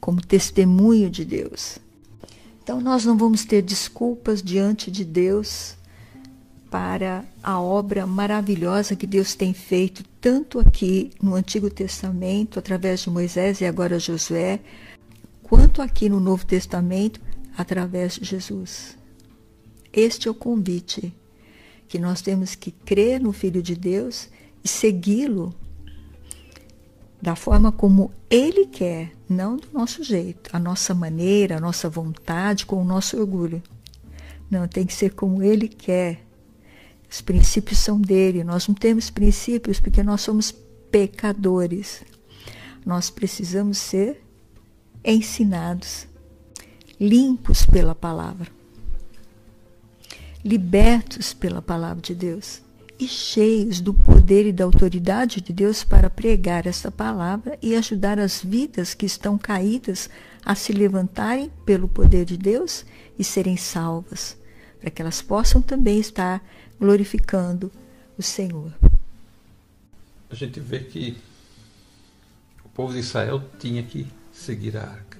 como 0.00 0.20
testemunho 0.20 1.10
de 1.10 1.24
Deus. 1.24 1.78
Então 2.62 2.80
nós 2.80 3.04
não 3.04 3.16
vamos 3.16 3.44
ter 3.44 3.62
desculpas 3.62 4.42
diante 4.42 4.90
de 4.90 5.04
Deus 5.04 5.76
para 6.70 7.24
a 7.42 7.60
obra 7.60 8.06
maravilhosa 8.06 8.94
que 8.94 9.06
Deus 9.06 9.34
tem 9.34 9.52
feito, 9.52 10.04
tanto 10.20 10.60
aqui 10.60 11.10
no 11.20 11.34
Antigo 11.34 11.68
Testamento, 11.68 12.58
através 12.58 13.00
de 13.00 13.10
Moisés 13.10 13.60
e 13.60 13.64
agora 13.64 13.98
Josué, 13.98 14.60
quanto 15.42 15.82
aqui 15.82 16.08
no 16.08 16.20
Novo 16.20 16.46
Testamento, 16.46 17.20
através 17.56 18.14
de 18.14 18.24
Jesus. 18.24 18.96
Este 19.92 20.28
é 20.28 20.30
o 20.30 20.34
convite 20.34 21.12
que 21.88 21.98
nós 21.98 22.22
temos 22.22 22.54
que 22.54 22.70
crer 22.70 23.20
no 23.20 23.32
Filho 23.32 23.60
de 23.60 23.74
Deus 23.74 24.28
e 24.62 24.68
segui-lo 24.68 25.52
da 27.20 27.36
forma 27.36 27.70
como 27.70 28.10
Ele 28.28 28.66
quer, 28.66 29.12
não 29.28 29.56
do 29.56 29.68
nosso 29.72 30.02
jeito, 30.02 30.50
a 30.52 30.58
nossa 30.58 30.94
maneira, 30.94 31.56
a 31.56 31.60
nossa 31.60 31.88
vontade, 31.88 32.66
com 32.66 32.80
o 32.80 32.84
nosso 32.84 33.18
orgulho. 33.18 33.62
Não, 34.50 34.66
tem 34.66 34.86
que 34.86 34.92
ser 34.92 35.14
como 35.14 35.42
Ele 35.42 35.68
quer 35.68 36.30
os 37.10 37.20
princípios 37.20 37.80
são 37.80 38.00
dele. 38.00 38.44
Nós 38.44 38.68
não 38.68 38.74
temos 38.74 39.10
princípios 39.10 39.80
porque 39.80 40.02
nós 40.02 40.20
somos 40.20 40.54
pecadores. 40.90 42.04
Nós 42.86 43.10
precisamos 43.10 43.78
ser 43.78 44.24
ensinados, 45.04 46.06
limpos 47.00 47.66
pela 47.66 47.94
palavra, 47.94 48.46
libertos 50.44 51.34
pela 51.34 51.60
palavra 51.60 52.00
de 52.00 52.14
Deus. 52.14 52.62
E 53.00 53.08
cheios 53.08 53.80
do 53.80 53.94
poder 53.94 54.46
e 54.46 54.52
da 54.52 54.64
autoridade 54.64 55.40
de 55.40 55.54
Deus 55.54 55.82
para 55.82 56.10
pregar 56.10 56.66
esta 56.66 56.90
palavra 56.90 57.58
e 57.62 57.74
ajudar 57.74 58.18
as 58.18 58.42
vidas 58.42 58.92
que 58.92 59.06
estão 59.06 59.38
caídas 59.38 60.10
a 60.44 60.54
se 60.54 60.70
levantarem 60.70 61.50
pelo 61.64 61.88
poder 61.88 62.26
de 62.26 62.36
Deus 62.36 62.84
e 63.18 63.24
serem 63.24 63.56
salvas, 63.56 64.36
para 64.78 64.90
que 64.90 65.00
elas 65.00 65.22
possam 65.22 65.62
também 65.62 65.98
estar 65.98 66.44
glorificando 66.78 67.72
o 68.18 68.22
Senhor. 68.22 68.70
A 70.28 70.34
gente 70.34 70.60
vê 70.60 70.80
que 70.80 71.16
o 72.62 72.68
povo 72.68 72.92
de 72.92 72.98
Israel 72.98 73.42
tinha 73.58 73.82
que 73.82 74.06
seguir 74.30 74.76
a 74.76 74.82
arca. 74.82 75.18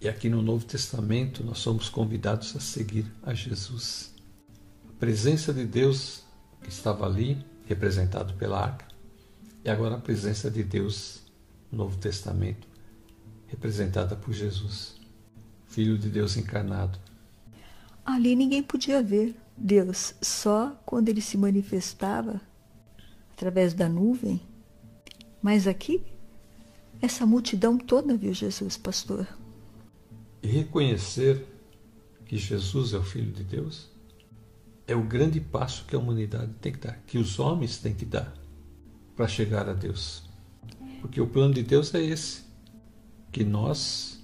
E 0.00 0.08
aqui 0.08 0.28
no 0.28 0.42
Novo 0.42 0.64
Testamento 0.64 1.44
nós 1.44 1.58
somos 1.58 1.88
convidados 1.88 2.56
a 2.56 2.60
seguir 2.60 3.06
a 3.22 3.32
Jesus 3.32 4.17
presença 4.98 5.52
de 5.52 5.64
Deus 5.64 6.24
que 6.60 6.68
estava 6.68 7.06
ali, 7.06 7.44
representado 7.66 8.34
pela 8.34 8.60
arca, 8.60 8.86
e 9.64 9.70
agora 9.70 9.94
a 9.94 10.00
presença 10.00 10.50
de 10.50 10.64
Deus 10.64 11.22
no 11.70 11.78
Novo 11.78 11.96
Testamento, 11.98 12.66
representada 13.46 14.16
por 14.16 14.32
Jesus, 14.32 14.96
Filho 15.66 15.96
de 15.96 16.08
Deus 16.08 16.36
encarnado. 16.36 16.98
Ali 18.04 18.34
ninguém 18.34 18.62
podia 18.62 19.02
ver 19.02 19.36
Deus, 19.56 20.14
só 20.20 20.70
quando 20.84 21.08
ele 21.08 21.20
se 21.20 21.36
manifestava 21.36 22.40
através 23.32 23.74
da 23.74 23.88
nuvem. 23.88 24.40
Mas 25.40 25.68
aqui, 25.68 26.02
essa 27.00 27.24
multidão 27.24 27.78
toda 27.78 28.16
viu 28.16 28.32
Jesus, 28.32 28.76
pastor. 28.76 29.28
E 30.42 30.48
reconhecer 30.48 31.46
que 32.24 32.36
Jesus 32.36 32.94
é 32.94 32.98
o 32.98 33.02
Filho 33.02 33.30
de 33.30 33.44
Deus 33.44 33.97
é 34.88 34.96
o 34.96 35.02
grande 35.02 35.38
passo 35.38 35.84
que 35.84 35.94
a 35.94 35.98
humanidade 35.98 36.50
tem 36.62 36.72
que 36.72 36.78
dar, 36.78 36.98
que 37.06 37.18
os 37.18 37.38
homens 37.38 37.76
têm 37.76 37.94
que 37.94 38.06
dar 38.06 38.32
para 39.14 39.28
chegar 39.28 39.68
a 39.68 39.74
Deus. 39.74 40.22
Porque 41.02 41.20
o 41.20 41.26
plano 41.26 41.52
de 41.52 41.62
Deus 41.62 41.94
é 41.94 42.02
esse: 42.02 42.44
que 43.30 43.44
nós 43.44 44.18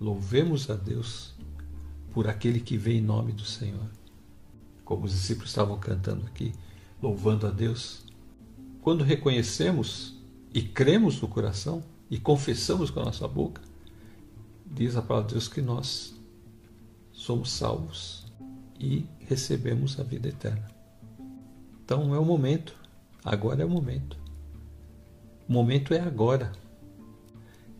louvemos 0.00 0.68
a 0.68 0.74
Deus 0.74 1.32
por 2.10 2.26
aquele 2.26 2.60
que 2.60 2.76
vem 2.76 2.98
em 2.98 3.00
nome 3.00 3.32
do 3.32 3.44
Senhor. 3.44 3.88
Como 4.84 5.04
os 5.04 5.12
discípulos 5.12 5.50
estavam 5.50 5.78
cantando 5.78 6.26
aqui, 6.26 6.52
louvando 7.00 7.46
a 7.46 7.50
Deus. 7.50 8.04
Quando 8.82 9.04
reconhecemos 9.04 10.16
e 10.52 10.60
cremos 10.60 11.20
no 11.20 11.28
coração 11.28 11.84
e 12.10 12.18
confessamos 12.18 12.90
com 12.90 12.98
a 12.98 13.04
nossa 13.04 13.28
boca, 13.28 13.62
diz 14.66 14.96
a 14.96 15.02
palavra 15.02 15.28
de 15.28 15.34
Deus 15.34 15.46
que 15.46 15.62
nós 15.62 16.12
somos 17.12 17.52
salvos 17.52 18.26
e 18.80 19.06
recebemos 19.32 19.98
a 19.98 20.02
vida 20.02 20.28
eterna. 20.28 20.68
Então 21.82 22.14
é 22.14 22.18
o 22.18 22.24
momento, 22.24 22.76
agora 23.24 23.62
é 23.62 23.64
o 23.64 23.70
momento. 23.70 24.18
O 25.48 25.52
momento 25.52 25.94
é 25.94 26.00
agora 26.00 26.52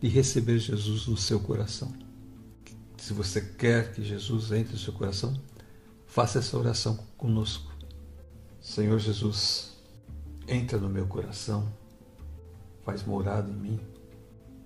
de 0.01 0.07
receber 0.07 0.57
Jesus 0.57 1.05
no 1.05 1.15
seu 1.15 1.39
coração. 1.39 1.93
Se 2.97 3.13
você 3.13 3.39
quer 3.39 3.93
que 3.93 4.03
Jesus 4.03 4.51
entre 4.51 4.73
no 4.73 4.79
seu 4.79 4.93
coração, 4.93 5.39
faça 6.07 6.39
essa 6.39 6.57
oração 6.57 6.97
conosco. 7.15 7.71
Senhor 8.59 8.97
Jesus, 8.97 9.77
entra 10.47 10.79
no 10.79 10.89
meu 10.89 11.05
coração, 11.05 11.71
faz 12.83 13.03
morada 13.03 13.49
em 13.49 13.55
mim. 13.55 13.79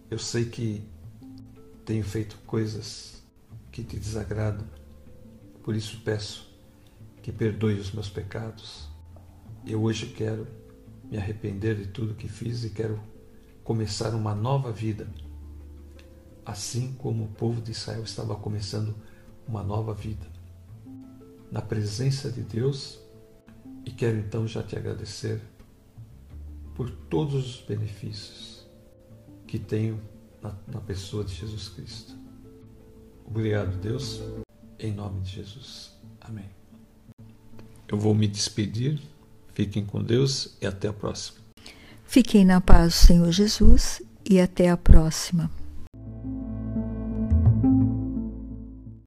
Eu 0.10 0.20
sei 0.20 0.46
que 0.46 0.88
tenho 1.84 2.04
feito 2.04 2.38
coisas 2.46 3.22
que 3.72 3.84
te 3.84 3.98
desagradam 3.98 4.66
por 5.68 5.76
isso 5.76 6.00
peço 6.00 6.47
que 7.28 7.32
perdoe 7.34 7.74
os 7.74 7.92
meus 7.92 8.08
pecados. 8.10 8.88
Eu 9.66 9.84
hoje 9.84 10.06
quero 10.06 10.48
me 11.12 11.18
arrepender 11.18 11.76
de 11.76 11.88
tudo 11.88 12.14
que 12.14 12.30
fiz 12.30 12.64
e 12.64 12.70
quero 12.70 13.02
começar 13.66 14.16
uma 14.16 14.34
nova 14.34 14.72
vida, 14.72 15.10
assim 16.46 16.94
como 16.94 17.26
o 17.26 17.28
povo 17.28 17.62
de 17.62 17.72
Israel 17.72 18.02
estava 18.02 18.34
começando 18.34 18.96
uma 19.46 19.62
nova 19.62 19.94
vida, 19.94 20.26
na 21.52 21.62
presença 21.62 22.32
de 22.32 22.44
Deus. 22.44 22.98
E 23.84 23.92
quero 23.92 24.18
então 24.20 24.48
já 24.48 24.64
te 24.64 24.78
agradecer 24.78 25.42
por 26.76 26.90
todos 26.90 27.34
os 27.34 27.62
benefícios 27.62 28.66
que 29.46 29.60
tenho 29.60 30.00
na, 30.42 30.56
na 30.66 30.80
pessoa 30.80 31.26
de 31.26 31.36
Jesus 31.36 31.68
Cristo. 31.68 32.18
Obrigado, 33.26 33.78
Deus, 33.82 34.22
em 34.80 34.94
nome 34.94 35.20
de 35.20 35.32
Jesus. 35.32 35.92
Amém. 36.22 36.57
Eu 37.88 37.98
vou 37.98 38.14
me 38.14 38.28
despedir. 38.28 39.00
Fiquem 39.54 39.86
com 39.86 40.04
Deus 40.04 40.56
e 40.62 40.68
até 40.68 40.88
a 40.88 40.94
próxima. 40.94 41.38
Fiquem 42.06 42.46
na 42.46 42.62
paz 42.62 42.96
Senhor 42.96 43.32
Jesus 43.32 44.02
e 44.30 44.40
até 44.40 44.70
a 44.70 44.78
próxima. 44.78 45.50